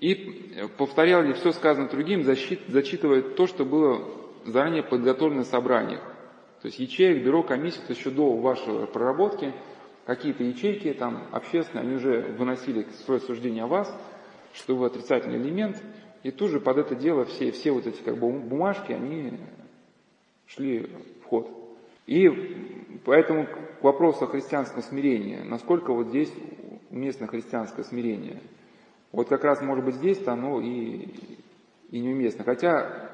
И 0.00 0.54
повторяли 0.78 1.34
все 1.34 1.52
сказанное 1.52 1.90
другим, 1.90 2.22
зачитывая 2.22 3.22
то, 3.22 3.46
что 3.46 3.64
было 3.64 4.08
заранее 4.46 4.82
подготовлено 4.82 5.42
в 5.42 5.46
собраниях. 5.46 6.00
То 6.62 6.68
есть 6.68 6.78
ячеек, 6.78 7.22
бюро, 7.22 7.42
комиссия, 7.42 7.80
то 7.86 7.92
еще 7.92 8.10
до 8.10 8.34
вашей 8.36 8.86
проработки, 8.86 9.52
какие-то 10.06 10.44
ячейки 10.44 10.92
там 10.94 11.26
общественные, 11.32 11.82
они 11.82 11.96
уже 11.96 12.34
выносили 12.38 12.86
свое 13.04 13.20
суждение 13.20 13.64
о 13.64 13.66
вас, 13.66 13.94
что 14.54 14.74
вы 14.74 14.86
отрицательный 14.86 15.38
элемент, 15.38 15.82
и 16.22 16.30
тут 16.30 16.50
же 16.50 16.60
под 16.60 16.78
это 16.78 16.94
дело 16.94 17.24
все, 17.24 17.50
все 17.52 17.72
вот 17.72 17.86
эти 17.86 18.00
как 18.02 18.16
бы 18.18 18.30
бумажки, 18.30 18.92
они 18.92 19.38
шли 20.46 20.88
в 21.22 21.26
ход. 21.26 21.50
И 22.06 22.28
поэтому 23.06 23.46
к 23.46 23.82
вопросу 23.82 24.24
о 24.24 24.26
христианском 24.26 24.82
смирении, 24.82 25.36
насколько 25.36 25.92
вот 25.92 26.08
здесь 26.08 26.32
уместно 26.90 27.28
христианское 27.28 27.84
смирение. 27.84 28.42
Вот 29.12 29.28
как 29.28 29.44
раз 29.44 29.62
может 29.62 29.84
быть 29.84 29.94
здесь-то 29.94 30.32
оно 30.32 30.60
и, 30.60 31.08
и 31.90 32.00
неуместно. 32.00 32.44
Хотя, 32.44 33.10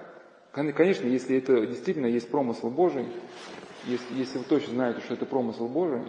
конечно, 0.53 1.07
если 1.07 1.37
это 1.37 1.67
действительно 1.67 2.07
есть 2.07 2.31
промысл 2.31 2.71
Божий, 2.71 3.07
если, 3.85 4.15
если 4.15 4.39
вы 4.39 4.45
точно 4.45 4.73
знаете, 4.73 5.01
что 5.01 5.15
это 5.15 5.27
промысл 5.27 5.69
Божий, 5.69 6.03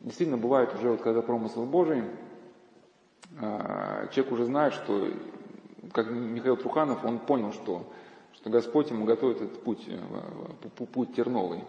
действительно 0.00 0.36
бывает 0.36 0.74
уже, 0.74 0.90
вот 0.90 1.00
когда 1.00 1.22
промысл 1.22 1.64
Божий, 1.64 2.02
а, 3.40 4.08
человек 4.08 4.32
уже 4.32 4.46
знает, 4.46 4.74
что, 4.74 5.08
как 5.92 6.10
Михаил 6.10 6.56
Труханов, 6.56 7.04
он 7.04 7.20
понял, 7.20 7.52
что, 7.52 7.86
что 8.32 8.50
Господь 8.50 8.90
ему 8.90 9.04
готовит 9.04 9.42
этот 9.42 9.62
путь, 9.62 9.86
э, 9.86 10.84
путь 10.92 11.14
терновый. 11.14 11.62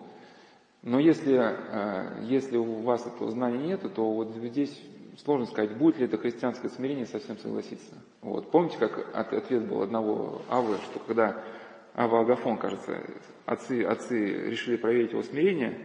Но 0.88 1.00
если, 1.02 1.38
э, 1.38 2.24
если 2.24 2.56
у 2.56 2.76
вас 2.76 3.06
этого 3.06 3.30
знания 3.30 3.58
нет, 3.58 3.82
то 3.94 4.10
вот 4.10 4.34
здесь 4.38 4.82
сложно 5.22 5.46
сказать, 5.46 5.76
будет 5.76 5.98
ли 5.98 6.06
это 6.06 6.18
христианское 6.18 6.70
смирение 6.70 7.06
совсем 7.06 7.38
согласиться. 7.40 7.94
Вот. 8.22 8.50
Помните, 8.52 8.78
как 8.78 9.14
ответ 9.14 9.68
был 9.68 9.82
одного 9.82 10.42
Авы, 10.48 10.78
что 10.78 11.00
когда 11.00 11.44
Ава 11.94 12.22
Агафон, 12.22 12.58
кажется, 12.58 13.04
отцы, 13.46 13.84
отцы 13.84 14.50
решили 14.50 14.78
проверить 14.78 15.12
его 15.12 15.24
смирение, 15.24 15.78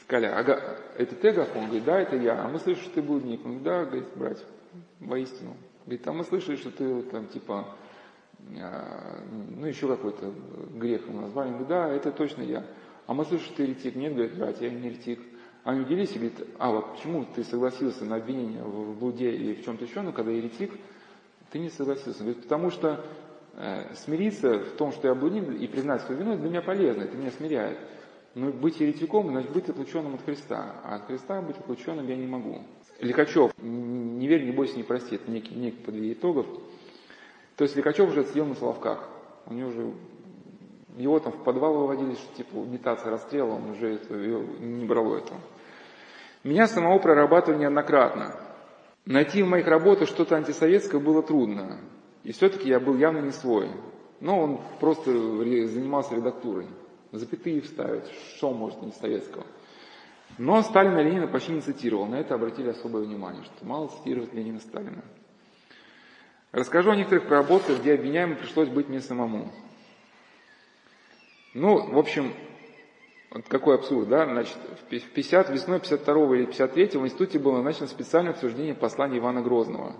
сказали, 0.00 0.26
ага, 0.26 0.78
это 0.98 1.16
ты 1.16 1.30
Агафон? 1.30 1.64
Говорит, 1.64 1.84
да, 1.84 2.00
это 2.00 2.14
я. 2.14 2.44
А 2.44 2.48
мы 2.48 2.60
слышали, 2.60 2.84
что 2.84 2.94
ты 2.94 3.02
блудник. 3.02 3.44
Он 3.44 3.58
говорит, 3.58 3.64
да, 3.64 3.84
говорит, 3.86 4.08
брать, 4.14 4.44
воистину. 5.00 5.56
Говорит, 5.84 6.06
а 6.06 6.12
мы 6.12 6.22
слышали, 6.22 6.54
что 6.54 6.70
ты 6.70 7.02
там 7.02 7.26
типа, 7.26 7.74
а, 8.60 9.18
ну 9.56 9.66
еще 9.66 9.88
какой-то 9.88 10.32
грех 10.76 11.08
назвали. 11.08 11.48
Он 11.48 11.54
говорит, 11.54 11.68
да, 11.68 11.88
это 11.88 12.12
точно 12.12 12.42
я. 12.42 12.64
А 13.06 13.14
мы 13.14 13.24
слышим, 13.24 13.46
что 13.46 13.56
ты 13.56 13.62
еретик. 13.64 13.96
Нет, 13.96 14.14
говорит, 14.14 14.36
братья, 14.36 14.66
я 14.66 14.70
не 14.70 14.88
еретик. 14.88 15.20
Они 15.64 15.80
удивились 15.80 16.12
и 16.12 16.18
говорят, 16.18 16.38
а 16.58 16.70
вот 16.70 16.94
почему 16.94 17.24
ты 17.34 17.42
согласился 17.42 18.04
на 18.04 18.16
обвинение 18.16 18.62
в 18.62 18.98
блуде 18.98 19.30
и 19.30 19.54
в 19.54 19.64
чем-то 19.64 19.84
еще, 19.84 20.02
но 20.02 20.12
когда 20.12 20.30
еретик, 20.30 20.72
ты 21.50 21.58
не 21.58 21.70
согласился. 21.70 22.22
Говорит, 22.22 22.42
потому 22.42 22.70
что 22.70 23.04
э, 23.54 23.94
смириться 23.94 24.58
в 24.58 24.72
том, 24.72 24.92
что 24.92 25.08
я 25.08 25.14
блудник, 25.14 25.48
и 25.58 25.66
признать 25.66 26.02
свою 26.02 26.20
вину, 26.20 26.36
для 26.36 26.48
меня 26.48 26.62
полезно, 26.62 27.02
это 27.02 27.16
меня 27.16 27.30
смиряет. 27.30 27.78
Но 28.34 28.50
быть 28.50 28.80
еретиком, 28.80 29.28
значит 29.28 29.52
быть 29.52 29.68
отлученным 29.68 30.14
от 30.16 30.24
Христа. 30.24 30.80
А 30.84 30.96
от 30.96 31.06
Христа 31.06 31.40
быть 31.40 31.56
отлученным 31.56 32.06
я 32.08 32.16
не 32.16 32.26
могу. 32.26 32.62
Лихачев, 33.00 33.52
не 33.58 34.26
верь, 34.26 34.44
не 34.44 34.52
бойся, 34.52 34.76
не 34.76 34.82
прости, 34.82 35.14
это 35.16 35.30
некий, 35.30 35.54
некий 35.54 35.78
подвиг 35.78 36.18
итогов. 36.18 36.46
То 37.56 37.64
есть 37.64 37.76
Лихачев 37.76 38.10
уже 38.10 38.24
сидел 38.24 38.46
на 38.46 38.54
Соловках. 38.54 39.08
У 39.46 39.54
него 39.54 39.68
уже 39.68 39.92
его 40.96 41.18
там 41.18 41.32
в 41.32 41.42
подвал 41.42 41.74
выводили, 41.74 42.14
что 42.14 42.36
типа 42.36 42.56
имитация 42.56 43.10
расстрела, 43.10 43.54
он 43.54 43.70
уже 43.70 43.94
это, 43.94 44.14
не 44.14 44.84
брало 44.84 45.16
этого. 45.16 45.40
Меня 46.44 46.66
самого 46.66 46.98
прорабатывали 46.98 47.60
неоднократно. 47.60 48.36
Найти 49.06 49.42
в 49.42 49.48
моих 49.48 49.66
работах 49.66 50.08
что-то 50.08 50.36
антисоветское 50.36 51.00
было 51.00 51.22
трудно. 51.22 51.78
И 52.22 52.32
все-таки 52.32 52.68
я 52.68 52.80
был 52.80 52.96
явно 52.96 53.18
не 53.18 53.32
свой. 53.32 53.70
Но 54.20 54.40
он 54.40 54.60
просто 54.80 55.10
занимался 55.10 56.14
редактурой. 56.14 56.68
Запятые 57.12 57.60
вставить, 57.60 58.10
что 58.36 58.52
может 58.52 58.82
антисоветского. 58.82 59.44
Но 60.38 60.62
Сталина 60.62 61.00
Ленина 61.00 61.26
почти 61.26 61.52
не 61.52 61.60
цитировал. 61.60 62.06
На 62.06 62.16
это 62.16 62.34
обратили 62.34 62.70
особое 62.70 63.04
внимание, 63.04 63.44
что 63.44 63.66
мало 63.66 63.88
цитировать 63.88 64.32
Ленина 64.32 64.60
Сталина. 64.60 65.02
Расскажу 66.52 66.90
о 66.90 66.96
некоторых 66.96 67.26
проработках, 67.26 67.80
где 67.80 67.94
обвиняемым 67.94 68.36
пришлось 68.36 68.68
быть 68.68 68.88
мне 68.88 69.00
самому. 69.00 69.50
Ну, 71.54 71.92
в 71.92 71.98
общем, 71.98 72.34
вот 73.30 73.48
какой 73.48 73.76
абсурд, 73.76 74.08
да? 74.08 74.26
Значит, 74.26 74.56
в 74.80 74.88
50, 74.88 75.50
весной 75.50 75.80
52 75.80 76.36
или 76.36 76.46
53 76.46 76.98
в 76.98 77.04
институте 77.04 77.38
было 77.38 77.56
назначено 77.56 77.86
специальное 77.86 78.32
обсуждение 78.32 78.74
послания 78.74 79.18
Ивана 79.18 79.40
Грозного. 79.40 79.94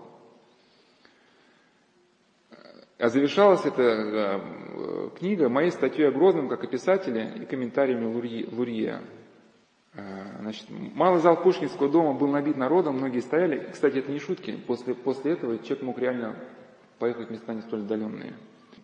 А 2.99 3.09
завершалась 3.09 3.64
эта 3.64 4.40
книга 5.19 5.49
моей 5.49 5.71
статьей 5.71 6.09
о 6.09 6.12
Грозном 6.12 6.49
как 6.49 6.64
о 6.64 6.67
писателе 6.67 7.33
и 7.40 7.45
комментариями 7.45 8.07
Лурье. 8.51 9.03
Э, 9.95 10.40
значит, 10.40 10.67
малый 10.71 11.21
зал 11.21 11.40
Пушкинского 11.40 11.88
дома 11.88 12.14
был 12.14 12.29
набит 12.29 12.57
народом, 12.57 12.97
многие 12.97 13.21
стояли. 13.21 13.69
Кстати, 13.73 13.99
это 13.99 14.11
не 14.11 14.19
шутки. 14.19 14.59
После, 14.67 14.95
после 14.95 15.33
этого 15.33 15.59
человек 15.59 15.83
мог 15.83 15.99
реально 15.99 16.37
поехать 16.99 17.29
в 17.29 17.31
места 17.31 17.55
не 17.55 17.62
столь 17.62 17.81
отдаленные. 17.81 18.35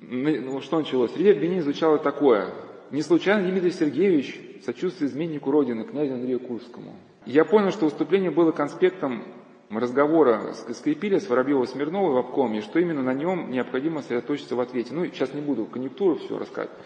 Ну, 0.00 0.60
что 0.60 0.78
началось? 0.78 1.12
Среди 1.12 1.30
обвинений 1.30 1.60
звучало 1.60 1.98
такое. 1.98 2.52
Не 2.90 3.02
случайно 3.02 3.48
Дмитрий 3.48 3.70
Сергеевич 3.70 4.40
сочувствует 4.64 5.12
изменнику 5.12 5.50
Родины, 5.50 5.84
князю 5.84 6.14
Андрею 6.14 6.40
Курскому. 6.40 6.96
Я 7.26 7.44
понял, 7.44 7.70
что 7.70 7.84
выступление 7.84 8.30
было 8.30 8.50
конспектом 8.50 9.24
разговора 9.70 10.54
скрепили 10.72 11.18
с 11.18 11.28
Воробьева 11.28 11.64
Смирнова 11.66 12.12
в 12.12 12.16
обкоме, 12.16 12.60
что 12.62 12.78
именно 12.78 13.02
на 13.02 13.14
нем 13.14 13.50
необходимо 13.50 14.00
сосредоточиться 14.00 14.56
в 14.56 14.60
ответе. 14.60 14.92
Ну, 14.92 15.04
сейчас 15.06 15.32
не 15.34 15.40
буду 15.40 15.66
конъюнктуру 15.66 16.16
все 16.16 16.38
рассказывать. 16.38 16.76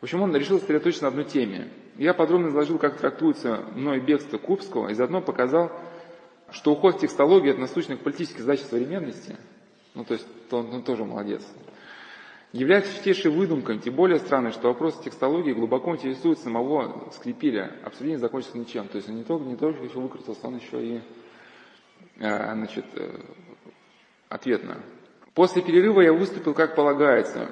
В 0.00 0.04
общем, 0.04 0.20
он 0.20 0.36
решил 0.36 0.58
сосредоточиться 0.58 1.04
на 1.04 1.08
одной 1.08 1.24
теме. 1.24 1.68
Я 1.96 2.12
подробно 2.12 2.48
изложил, 2.48 2.78
как 2.78 2.98
трактуется 2.98 3.64
мной 3.74 4.00
бегство 4.00 4.36
Курского, 4.36 4.88
и 4.88 4.94
заодно 4.94 5.22
показал, 5.22 5.72
что 6.50 6.72
уход 6.72 6.96
в 6.96 7.00
текстологию 7.00 7.54
от 7.54 7.58
насущных 7.58 8.00
политических 8.00 8.40
задач 8.40 8.60
современности, 8.60 9.36
ну, 9.94 10.04
то 10.04 10.12
есть 10.12 10.26
он, 10.50 10.74
он 10.74 10.82
тоже 10.82 11.04
молодец, 11.04 11.42
является 12.52 12.92
чистейшей 12.92 13.30
выдумкой, 13.30 13.78
тем 13.78 13.94
более 13.94 14.18
странно, 14.18 14.52
что 14.52 14.68
вопрос 14.68 14.98
текстологии 15.00 15.52
глубоко 15.52 15.94
интересует 15.94 16.38
самого 16.38 17.10
Склепиля. 17.12 17.76
Обсуждение 17.84 18.18
закончится 18.18 18.58
ничем. 18.58 18.88
То 18.88 18.96
есть 18.96 19.08
он 19.08 19.16
не 19.16 19.24
только, 19.24 19.44
не 19.44 19.56
только 19.56 19.84
еще 19.84 20.00
выкрутился, 20.00 20.46
он 20.46 20.56
еще 20.56 20.84
и 20.84 21.00
э, 22.18 22.54
значит, 22.54 22.86
э, 22.94 23.20
ответно. 24.28 24.80
После 25.34 25.60
перерыва 25.62 26.00
я 26.00 26.12
выступил, 26.12 26.54
как 26.54 26.74
полагается. 26.74 27.50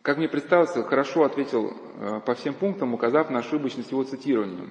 Как 0.00 0.18
мне 0.18 0.28
представился, 0.28 0.84
хорошо 0.84 1.24
ответил 1.24 1.76
э, 1.96 2.20
по 2.24 2.34
всем 2.34 2.54
пунктам, 2.54 2.94
указав 2.94 3.28
на 3.28 3.40
ошибочность 3.40 3.90
его 3.90 4.04
цитирования. 4.04 4.68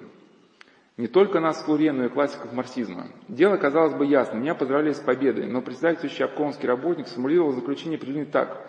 Не 0.97 1.07
только 1.07 1.41
нас 1.41 1.61
с 1.61 1.67
Лурье, 1.67 1.91
но 1.91 2.05
и 2.05 2.09
классиков 2.09 2.53
марксизма. 2.53 3.07
Дело, 3.27 3.57
казалось 3.57 3.93
бы, 3.93 4.05
ясно. 4.05 4.37
Меня 4.37 4.55
поздравляли 4.55 4.93
с 4.93 4.99
победой, 4.99 5.45
но 5.45 5.61
председательствующий 5.61 6.23
обкомский 6.23 6.67
работник 6.67 7.07
сформулировал 7.07 7.51
заключение 7.51 7.97
примерно 7.97 8.31
так. 8.31 8.61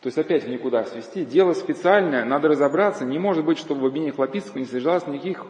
То 0.00 0.08
есть 0.08 0.16
опять 0.16 0.46
никуда 0.48 0.84
свести. 0.84 1.24
Дело 1.24 1.52
специальное, 1.52 2.24
надо 2.24 2.48
разобраться. 2.48 3.04
Не 3.04 3.18
может 3.18 3.44
быть, 3.44 3.58
чтобы 3.58 3.82
в 3.82 3.86
обвинениях 3.86 4.18
Лапицкого 4.18 4.58
не 4.58 4.64
содержалось 4.64 5.06
никаких 5.06 5.44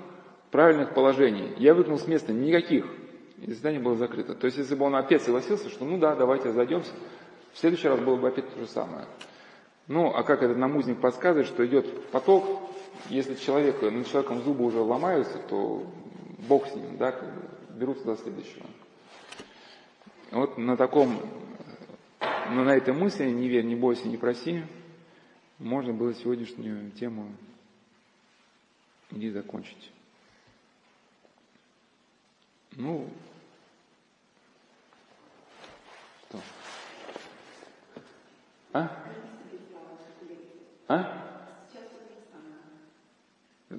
правильных 0.51 0.95
положений. 0.95 1.55
Я 1.59 1.75
выкнул 1.75 1.99
с 1.99 2.09
места 2.09 2.33
никаких. 2.33 2.87
И 3.39 3.51
заседание 3.51 3.81
было 3.81 3.95
закрыто. 3.95 4.35
То 4.35 4.47
есть 4.47 4.59
если 4.59 4.75
бы 4.75 4.87
он 4.87 4.97
опять 4.97 5.23
согласился, 5.23 5.69
что 5.69 5.85
ну 5.85 5.99
да, 5.99 6.17
давайте 6.17 6.49
разойдемся, 6.49 6.91
в 7.53 7.59
следующий 7.59 7.89
раз 7.89 8.01
было 8.01 8.17
бы 8.17 8.29
опять 8.29 8.53
то 8.53 8.61
же 8.61 8.67
самое. 8.67 9.07
Ну, 9.87 10.09
а 10.15 10.23
как 10.23 10.43
этот 10.43 10.57
намузник 10.57 11.01
подсказывает, 11.01 11.47
что 11.47 11.65
идет 11.67 12.09
поток, 12.11 12.64
если 13.09 13.35
человек, 13.35 13.83
над 13.83 14.07
человеком 14.07 14.43
зубы 14.43 14.65
уже 14.65 14.81
ломаются, 14.81 15.39
то 15.39 15.87
Бог 16.49 16.67
с 16.67 16.75
ним, 16.75 16.97
да, 16.97 17.13
как 17.13 17.35
бы, 17.35 17.43
берутся 17.79 18.05
до 18.05 18.17
следующего. 18.17 18.67
Вот 20.31 20.59
на 20.59 20.77
таком, 20.77 21.21
ну, 22.51 22.65
на 22.65 22.77
этой 22.77 22.95
мысли 22.95 23.31
«не 23.31 23.49
верь, 23.49 23.65
не 23.65 23.77
бойся, 23.77 24.09
не 24.09 24.17
проси» 24.17 24.65
можно 25.59 25.93
было 25.93 26.15
сегодняшнюю 26.15 26.91
тему 26.93 27.33
и 29.11 29.31
закончить. 29.31 29.93
Ну, 32.73 33.09
что? 36.29 36.41
А? 38.73 39.05
А? 40.89 41.34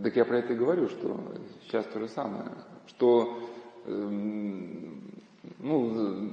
Так 0.03 0.15
я 0.15 0.25
про 0.25 0.39
это 0.39 0.53
и 0.53 0.55
говорю, 0.55 0.89
что 0.89 1.19
сейчас 1.63 1.85
то 1.85 1.99
же 1.99 2.07
самое. 2.07 2.45
Что, 2.87 3.39
эм, 3.85 5.01
ну, 5.59 6.31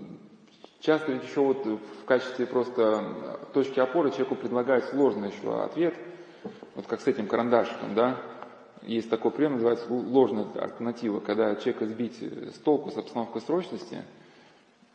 часто 0.80 1.12
ведь 1.12 1.24
еще 1.24 1.40
вот 1.40 1.64
в 1.66 2.04
качестве 2.04 2.46
просто 2.46 3.38
точки 3.52 3.80
опоры 3.80 4.10
человеку 4.10 4.34
предлагают 4.34 4.84
сложный 4.86 5.30
еще 5.30 5.62
ответ, 5.62 5.94
вот 6.74 6.86
как 6.86 7.00
с 7.00 7.06
этим 7.06 7.26
карандашиком, 7.26 7.94
да, 7.94 8.20
есть 8.82 9.10
такой 9.10 9.30
прием, 9.30 9.54
называется 9.54 9.86
ложная 9.92 10.46
альтернатива, 10.56 11.20
когда 11.20 11.54
человека 11.54 11.86
сбить 11.86 12.20
с 12.20 12.58
толку 12.58 12.90
с 12.90 12.96
обстановкой 12.96 13.42
срочности, 13.42 14.02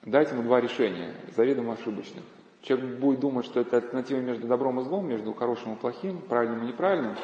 дать 0.03 0.31
ему 0.31 0.43
два 0.43 0.59
решения, 0.59 1.13
заведомо 1.35 1.73
ошибочных. 1.73 2.23
Человек 2.63 2.99
будет 2.99 3.19
думать, 3.19 3.45
что 3.45 3.61
это 3.61 3.77
альтернатива 3.77 4.19
между 4.19 4.47
добром 4.47 4.79
и 4.81 4.83
злом, 4.83 5.07
между 5.07 5.33
хорошим 5.33 5.73
и 5.73 5.77
плохим, 5.77 6.19
правильным 6.19 6.63
и 6.63 6.67
неправильным, 6.67 7.15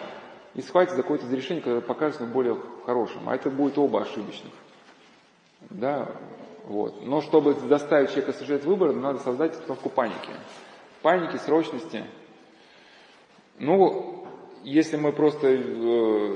и 0.55 0.61
схватится 0.61 0.97
за 0.97 1.01
какое-то 1.01 1.27
решение, 1.27 1.61
которое 1.61 1.81
покажется 1.81 2.25
более 2.25 2.57
хорошим. 2.85 3.27
А 3.27 3.35
это 3.35 3.49
будет 3.49 3.77
оба 3.77 4.01
ошибочных. 4.01 4.53
Да, 5.69 6.15
вот. 6.65 7.05
Но 7.05 7.21
чтобы 7.21 7.53
заставить 7.53 8.09
человека 8.09 8.33
совершать 8.33 8.65
выбор, 8.65 8.93
надо 8.93 9.19
создать 9.19 9.55
обстановку 9.55 9.89
паники. 9.89 10.31
Паники, 11.01 11.37
срочности. 11.37 12.05
Ну, 13.59 14.25
если 14.63 14.97
мы 14.97 15.11
просто, 15.11 15.47
э, 15.47 16.35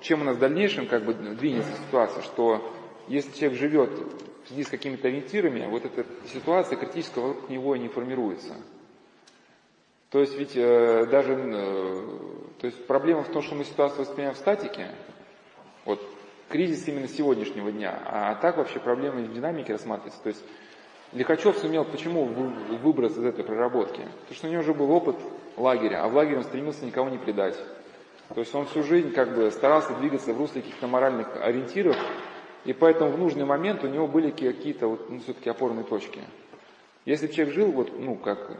чем 0.00 0.22
у 0.22 0.24
нас 0.24 0.36
в 0.36 0.40
дальнейшем 0.40 0.86
как 0.86 1.04
бы 1.04 1.14
двинется 1.14 1.72
ситуация, 1.86 2.22
что 2.22 2.72
если 3.08 3.32
человек 3.32 3.58
живет 3.58 3.90
в 4.44 4.48
связи 4.48 4.64
с 4.64 4.68
какими-то 4.68 5.08
ориентирами, 5.08 5.66
вот 5.66 5.84
эта 5.84 6.04
ситуация 6.26 6.78
критическая 6.78 7.20
вокруг 7.20 7.50
него 7.50 7.76
не 7.76 7.88
формируется. 7.88 8.54
То 10.10 10.18
есть 10.18 10.36
ведь 10.36 10.56
э, 10.56 11.06
даже, 11.06 11.34
э, 11.34 12.02
то 12.58 12.66
есть 12.66 12.84
проблема 12.86 13.22
в 13.22 13.28
том, 13.28 13.42
что 13.42 13.54
мы 13.54 13.64
ситуацию 13.64 14.00
воспринимаем 14.00 14.34
в 14.34 14.38
статике, 14.38 14.88
вот 15.84 16.00
кризис 16.48 16.86
именно 16.88 17.06
сегодняшнего 17.06 17.70
дня, 17.70 18.02
а 18.04 18.34
так 18.34 18.56
вообще 18.56 18.80
проблема 18.80 19.20
в 19.20 19.32
динамике 19.32 19.72
рассматривается. 19.72 20.20
То 20.22 20.28
есть 20.30 20.44
Лихачев 21.12 21.56
сумел 21.58 21.84
почему 21.84 22.24
выбраться 22.24 23.20
из 23.20 23.24
этой 23.24 23.44
проработки? 23.44 24.00
Потому 24.00 24.34
что 24.34 24.46
у 24.48 24.50
него 24.50 24.62
уже 24.62 24.74
был 24.74 24.90
опыт 24.90 25.16
лагеря, 25.56 26.02
а 26.02 26.08
в 26.08 26.14
лагере 26.14 26.38
он 26.38 26.44
стремился 26.44 26.84
никого 26.84 27.08
не 27.08 27.18
предать. 27.18 27.56
То 28.34 28.40
есть 28.40 28.54
он 28.54 28.66
всю 28.66 28.82
жизнь 28.82 29.12
как 29.12 29.34
бы 29.34 29.50
старался 29.52 29.94
двигаться 29.94 30.32
в 30.32 30.38
русле 30.38 30.62
каких-то 30.62 30.88
моральных 30.88 31.28
ориентиров, 31.40 31.96
и 32.64 32.72
поэтому 32.72 33.12
в 33.12 33.18
нужный 33.18 33.44
момент 33.44 33.84
у 33.84 33.88
него 33.88 34.08
были 34.08 34.30
какие-то 34.30 34.88
вот, 34.88 35.08
ну, 35.08 35.20
все-таки 35.20 35.50
опорные 35.50 35.84
точки. 35.84 36.20
Если 37.04 37.28
бы 37.28 37.32
человек 37.32 37.54
жил 37.54 37.72
вот, 37.72 37.98
ну, 37.98 38.16
как 38.16 38.56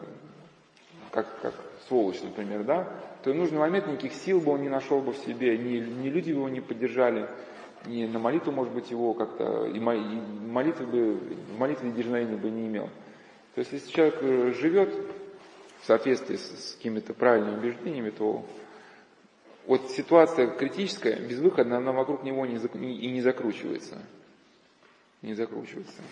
как, 1.11 1.41
как 1.41 1.55
сволочь, 1.89 2.23
например, 2.23 2.65
да, 2.65 2.89
то 3.23 3.33
в 3.33 3.35
нужный 3.35 3.59
момент 3.59 3.87
никаких 3.87 4.15
сил 4.15 4.41
бы 4.41 4.53
он 4.53 4.63
не 4.63 4.69
нашел 4.69 5.01
бы 5.01 5.13
в 5.13 5.19
себе, 5.19 5.57
ни, 5.59 5.79
ни 5.79 6.09
люди 6.09 6.33
бы 6.33 6.39
его 6.39 6.49
не 6.49 6.61
поддержали, 6.61 7.29
ни 7.87 8.07
на 8.07 8.19
молитву, 8.19 8.53
может 8.53 8.73
быть, 8.73 8.91
его 8.91 9.15
как-то, 9.15 9.67
и 9.67 9.81
молитвы 9.81 10.87
бы, 10.87 11.15
в 11.15 11.59
молитве 11.59 11.91
дерзновения 11.91 12.37
бы 12.37 12.51
не 12.51 12.67
имел. 12.67 12.89
То 13.55 13.61
есть, 13.61 13.73
если 13.73 13.91
человек 13.91 14.19
э, 14.21 14.53
живет 14.53 14.95
в 15.81 15.87
соответствии 15.87 16.37
с, 16.37 16.71
с 16.71 16.75
какими-то 16.77 17.15
правильными 17.15 17.59
убеждениями, 17.59 18.11
то 18.11 18.45
вот 19.67 19.91
ситуация 19.91 20.47
критическая, 20.49 21.17
безвыходная, 21.17 21.79
она 21.79 21.93
вокруг 21.93 22.23
него 22.23 22.47
не, 22.47 22.61
не, 22.75 22.97
и 22.99 23.11
не 23.11 23.21
закручивается. 23.21 23.99
Не 25.23 25.35
закручивается 25.35 26.03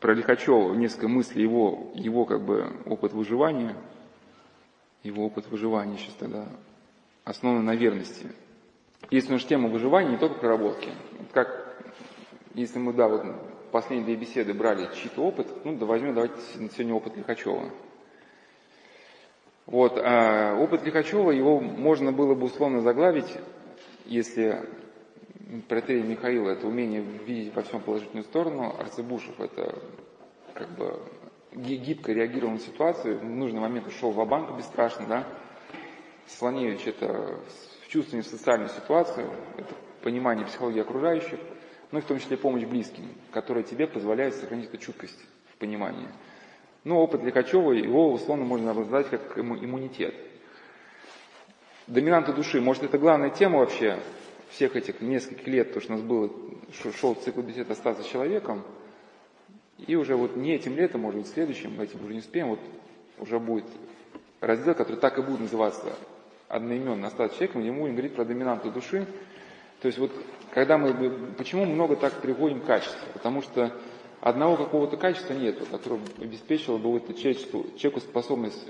про 0.00 0.14
Лихачева 0.14 0.74
несколько 0.74 1.08
мыслей, 1.08 1.42
его, 1.42 1.90
его 1.94 2.24
как 2.24 2.42
бы 2.42 2.72
опыт 2.86 3.12
выживания, 3.12 3.74
его 5.02 5.24
опыт 5.24 5.46
выживания 5.48 5.96
сейчас 5.96 6.14
тогда 6.14 6.46
основан 7.24 7.64
на 7.64 7.74
верности. 7.74 8.26
Есть 9.10 9.30
наша 9.30 9.46
тема 9.46 9.68
выживания, 9.68 10.10
не 10.10 10.16
только 10.16 10.38
проработки. 10.38 10.90
Как, 11.32 11.82
если 12.54 12.78
мы, 12.78 12.92
да, 12.92 13.08
вот 13.08 13.24
последние 13.72 14.06
две 14.06 14.16
беседы 14.16 14.54
брали 14.54 14.88
чей-то 14.94 15.22
опыт, 15.22 15.48
ну, 15.64 15.76
да 15.76 15.86
возьмем, 15.86 16.14
давайте 16.14 16.36
сегодня 16.54 16.94
опыт 16.94 17.16
Лихачева. 17.16 17.70
Вот, 19.66 19.98
а 19.98 20.56
опыт 20.56 20.84
Лихачева, 20.84 21.30
его 21.30 21.60
можно 21.60 22.12
было 22.12 22.34
бы 22.34 22.46
условно 22.46 22.80
заглавить, 22.80 23.32
если 24.04 24.68
протерей 25.68 26.02
Михаила 26.02 26.50
это 26.50 26.66
умение 26.66 27.00
видеть 27.00 27.54
во 27.54 27.62
всем 27.62 27.80
положительную 27.80 28.24
сторону, 28.24 28.74
Арцебушев 28.78 29.40
это 29.40 29.78
как 30.54 30.70
бы 30.70 31.00
гибко 31.52 32.12
реагировал 32.12 32.54
на 32.54 32.58
ситуацию, 32.58 33.18
в 33.18 33.24
нужный 33.24 33.60
момент 33.60 33.86
ушел 33.86 34.10
в 34.10 34.26
банк 34.26 34.56
бесстрашно, 34.56 35.06
да. 35.06 35.26
Слоневич 36.26 36.86
это 36.86 37.38
вчувствование 37.86 38.22
в 38.22 38.26
социальную 38.26 38.68
ситуацию, 38.70 39.30
это 39.56 39.74
понимание 40.02 40.46
психологии 40.46 40.80
окружающих, 40.80 41.38
ну 41.92 42.00
и 42.00 42.02
в 42.02 42.06
том 42.06 42.18
числе 42.18 42.36
помощь 42.36 42.64
близким, 42.64 43.08
которая 43.30 43.62
тебе 43.62 43.86
позволяет 43.86 44.34
сохранить 44.34 44.68
эту 44.68 44.78
чуткость 44.78 45.18
в 45.52 45.56
понимании. 45.58 46.08
Ну, 46.82 46.98
опыт 46.98 47.22
Лихачева, 47.22 47.72
его 47.72 48.12
условно 48.12 48.44
можно 48.44 48.74
назвать 48.74 49.08
как 49.08 49.38
иммунитет. 49.38 50.14
Доминанты 51.86 52.32
души, 52.32 52.60
может 52.60 52.82
это 52.82 52.98
главная 52.98 53.30
тема 53.30 53.60
вообще 53.60 53.98
всех 54.50 54.76
этих 54.76 55.00
нескольких 55.00 55.46
лет, 55.46 55.74
то, 55.74 55.80
что 55.80 55.92
у 55.92 55.96
нас 55.96 56.04
было, 56.04 56.30
шел 56.98 57.14
цикл 57.14 57.40
бесед 57.40 57.70
остаться 57.70 58.04
человеком, 58.04 58.62
и 59.86 59.94
уже 59.94 60.16
вот 60.16 60.36
не 60.36 60.54
этим 60.54 60.76
летом, 60.76 61.02
может 61.02 61.20
быть, 61.20 61.28
следующим, 61.28 61.80
этим 61.80 62.02
уже 62.04 62.14
не 62.14 62.20
успеем, 62.20 62.48
вот 62.48 62.60
уже 63.18 63.38
будет 63.38 63.66
раздел, 64.40 64.74
который 64.74 64.96
так 64.96 65.18
и 65.18 65.22
будет 65.22 65.40
называться 65.40 65.94
одноименно 66.48 67.08
остаться 67.08 67.36
человеком, 67.36 67.62
мы 67.62 67.80
будем 67.80 67.94
говорить 67.94 68.14
про 68.14 68.24
доминанту 68.24 68.70
души. 68.70 69.06
То 69.80 69.86
есть 69.86 69.98
вот 69.98 70.12
когда 70.52 70.78
мы, 70.78 71.10
почему 71.36 71.64
много 71.66 71.96
так 71.96 72.14
приводим 72.22 72.60
качества? 72.60 73.06
Потому 73.12 73.42
что 73.42 73.72
одного 74.20 74.56
какого-то 74.56 74.96
качества 74.96 75.34
нет, 75.34 75.58
которое 75.70 76.00
обеспечило 76.18 76.78
бы 76.78 76.92
вот 76.92 77.14
человеку, 77.16 77.66
человеку 77.76 78.00
способность 78.00 78.66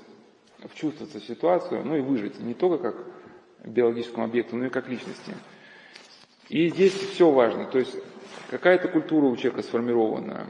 вчувствоваться 0.65 1.21
в 1.21 1.25
ситуацию, 1.25 1.85
ну 1.85 1.97
и 1.97 2.01
выжить, 2.01 2.41
не 2.41 2.55
только 2.55 2.93
как 2.93 3.07
биологическому 3.65 4.25
объекту, 4.25 4.57
но 4.57 4.67
и 4.67 4.71
как 4.71 4.89
личности. 4.89 5.33
И 6.49 6.69
здесь 6.69 6.93
все 6.93 7.31
важно, 7.31 7.67
то 7.67 7.79
есть 7.79 7.97
какая-то 8.51 8.89
культура 8.89 9.27
у 9.27 9.37
человека 9.37 9.63
сформирована, 9.63 10.47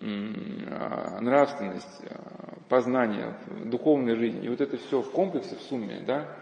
а, 0.00 1.20
нравственность, 1.20 2.02
а, 2.10 2.58
познание, 2.68 3.38
духовная 3.64 4.16
жизнь. 4.16 4.44
И 4.44 4.48
вот 4.48 4.60
это 4.60 4.76
все 4.76 5.02
в 5.02 5.10
комплексе, 5.12 5.54
в 5.56 5.62
сумме, 5.62 6.02
да, 6.04 6.36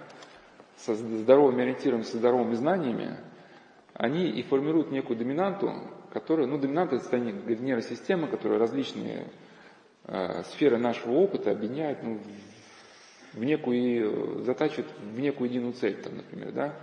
со 0.79 0.95
здоровыми 0.95 1.63
ориентирами, 1.63 2.03
со 2.03 2.17
здоровыми 2.17 2.55
знаниями, 2.55 3.17
они 3.93 4.29
и 4.29 4.43
формируют 4.43 4.91
некую 4.91 5.19
доминанту, 5.19 5.73
которая, 6.13 6.47
ну, 6.47 6.59
доминанта 6.59 6.97
это 6.97 7.05
состояние 7.05 7.35
нейросистемы, 7.35 8.27
которая 8.29 8.59
различные 8.59 9.27
э, 10.05 10.43
сферы 10.45 10.79
нашего 10.79 11.13
опыта 11.13 11.51
объединяет 11.51 12.03
ну, 12.03 12.19
в 13.35 13.45
некую, 13.45 14.43
затачивает 14.43 14.89
в 14.99 15.21
некую 15.21 15.51
единую 15.51 15.75
цель, 15.75 15.95
там, 16.03 16.17
например, 16.17 16.53
да. 16.53 16.75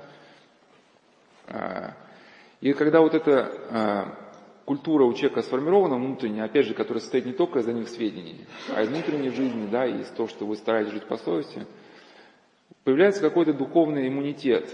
И 2.61 2.73
когда 2.73 3.01
вот 3.01 3.15
эта 3.15 3.51
а, 3.69 4.21
культура 4.65 5.03
у 5.03 5.13
человека 5.13 5.41
сформирована 5.41 5.95
внутренняя, 5.95 6.45
опять 6.45 6.67
же, 6.67 6.75
которая 6.75 7.01
состоит 7.01 7.25
не 7.25 7.33
только 7.33 7.59
из 7.59 7.67
них 7.67 7.89
сведений, 7.89 8.45
а 8.73 8.83
из 8.83 8.89
внутренней 8.89 9.29
жизни, 9.29 9.67
да, 9.69 9.87
из 9.87 10.07
того, 10.09 10.29
что 10.29 10.45
вы 10.45 10.55
стараетесь 10.55 10.93
жить 10.93 11.07
по 11.07 11.17
совести, 11.17 11.65
появляется 12.83 13.21
какой-то 13.21 13.53
духовный 13.53 14.07
иммунитет. 14.07 14.73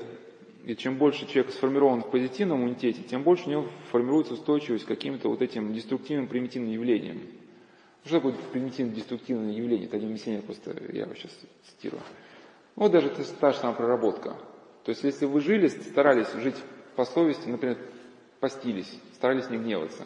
И 0.66 0.76
чем 0.76 0.98
больше 0.98 1.26
человек 1.28 1.54
сформирован 1.54 2.02
в 2.02 2.12
позитивном 2.12 2.60
иммунитете, 2.60 3.02
тем 3.02 3.24
больше 3.24 3.48
у 3.48 3.52
него 3.52 3.66
формируется 3.90 4.34
устойчивость 4.34 4.84
к 4.84 4.88
каким-то 4.90 5.30
вот 5.30 5.42
этим 5.42 5.74
деструктивным, 5.74 6.28
примитивным 6.28 6.72
явлениям. 6.72 7.22
Что 8.04 8.16
такое 8.16 8.36
примитивное 8.52 8.94
деструктивное 8.94 9.54
явление? 9.54 9.88
Это 9.88 9.98
миссионер 9.98 10.42
просто, 10.42 10.76
я 10.92 11.04
его 11.04 11.16
сейчас 11.16 11.32
цитирую. 11.64 12.02
Вот 12.76 12.92
даже 12.92 13.10
та 13.40 13.54
же 13.54 13.58
самая 13.60 13.76
проработка. 13.76 14.36
То 14.84 14.92
есть, 14.92 15.04
если 15.04 15.26
вы 15.26 15.40
жили, 15.40 15.68
старались 15.68 16.32
жить 16.34 16.56
по 16.98 17.06
совести, 17.06 17.48
например, 17.48 17.78
постились, 18.40 18.92
старались 19.14 19.50
не 19.52 19.58
гневаться, 19.58 20.04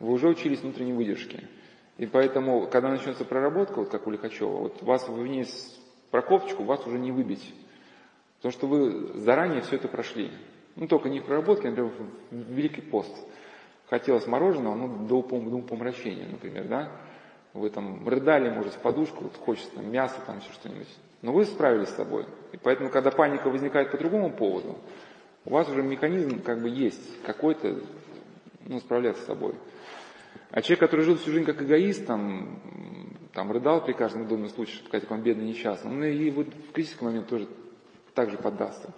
вы 0.00 0.12
уже 0.12 0.28
учились 0.28 0.60
внутренней 0.60 0.92
выдержке. 0.92 1.48
И 1.96 2.06
поэтому, 2.06 2.66
когда 2.66 2.88
начнется 2.88 3.24
проработка, 3.24 3.78
вот 3.78 3.88
как 3.88 4.08
у 4.08 4.10
Лихачева, 4.10 4.56
вот 4.56 4.82
вас 4.82 5.08
вниз 5.08 5.80
про 6.10 6.22
кофточку, 6.22 6.64
вас 6.64 6.84
уже 6.88 6.98
не 6.98 7.12
выбить. 7.12 7.54
Потому 8.38 8.52
что 8.52 8.66
вы 8.66 9.20
заранее 9.20 9.62
все 9.62 9.76
это 9.76 9.86
прошли. 9.86 10.32
Ну, 10.74 10.88
только 10.88 11.08
не 11.08 11.20
в 11.20 11.24
проработке, 11.24 11.68
а, 11.68 11.70
например, 11.70 11.92
в 12.32 12.52
Великий 12.52 12.80
пост. 12.80 13.16
Хотелось 13.88 14.26
мороженого, 14.26 14.74
ну, 14.74 15.06
до, 15.06 15.22
до 15.22 15.58
помрачения, 15.60 16.26
например, 16.26 16.66
да? 16.66 16.90
Вы 17.52 17.70
там 17.70 18.08
рыдали, 18.08 18.50
может, 18.50 18.74
в 18.74 18.78
подушку, 18.80 19.24
вот 19.24 19.36
хочется 19.36 19.70
там, 19.76 19.88
мясо, 19.88 20.16
там 20.26 20.38
еще 20.38 20.52
что-нибудь. 20.52 20.88
Но 21.22 21.32
вы 21.32 21.44
справились 21.44 21.90
с 21.90 21.94
собой. 21.94 22.26
И 22.50 22.56
поэтому, 22.56 22.90
когда 22.90 23.12
паника 23.12 23.48
возникает 23.48 23.92
по 23.92 23.98
другому 23.98 24.32
поводу, 24.32 24.76
у 25.44 25.50
вас 25.50 25.68
уже 25.68 25.82
механизм 25.82 26.40
как 26.42 26.62
бы 26.62 26.68
есть 26.68 27.22
какой-то, 27.22 27.80
ну, 28.66 28.80
справляться 28.80 29.22
с 29.22 29.26
собой. 29.26 29.54
А 30.50 30.62
человек, 30.62 30.80
который 30.80 31.04
жил 31.04 31.16
всю 31.16 31.32
жизнь 31.32 31.44
как 31.44 31.60
эгоист, 31.62 32.06
там, 32.06 32.60
там 33.32 33.50
рыдал 33.52 33.84
при 33.84 33.92
каждом 33.92 34.22
удобном 34.22 34.48
случае, 34.48 34.82
сказать, 34.86 35.02
как 35.02 35.10
он 35.10 35.22
бедный, 35.22 35.46
несчастный, 35.46 35.90
он 35.90 36.04
и 36.04 36.30
вот 36.30 36.46
в 36.46 36.72
критический 36.72 37.04
момент 37.04 37.28
тоже 37.28 37.48
так 38.14 38.30
же 38.30 38.38
поддастся. 38.38 38.92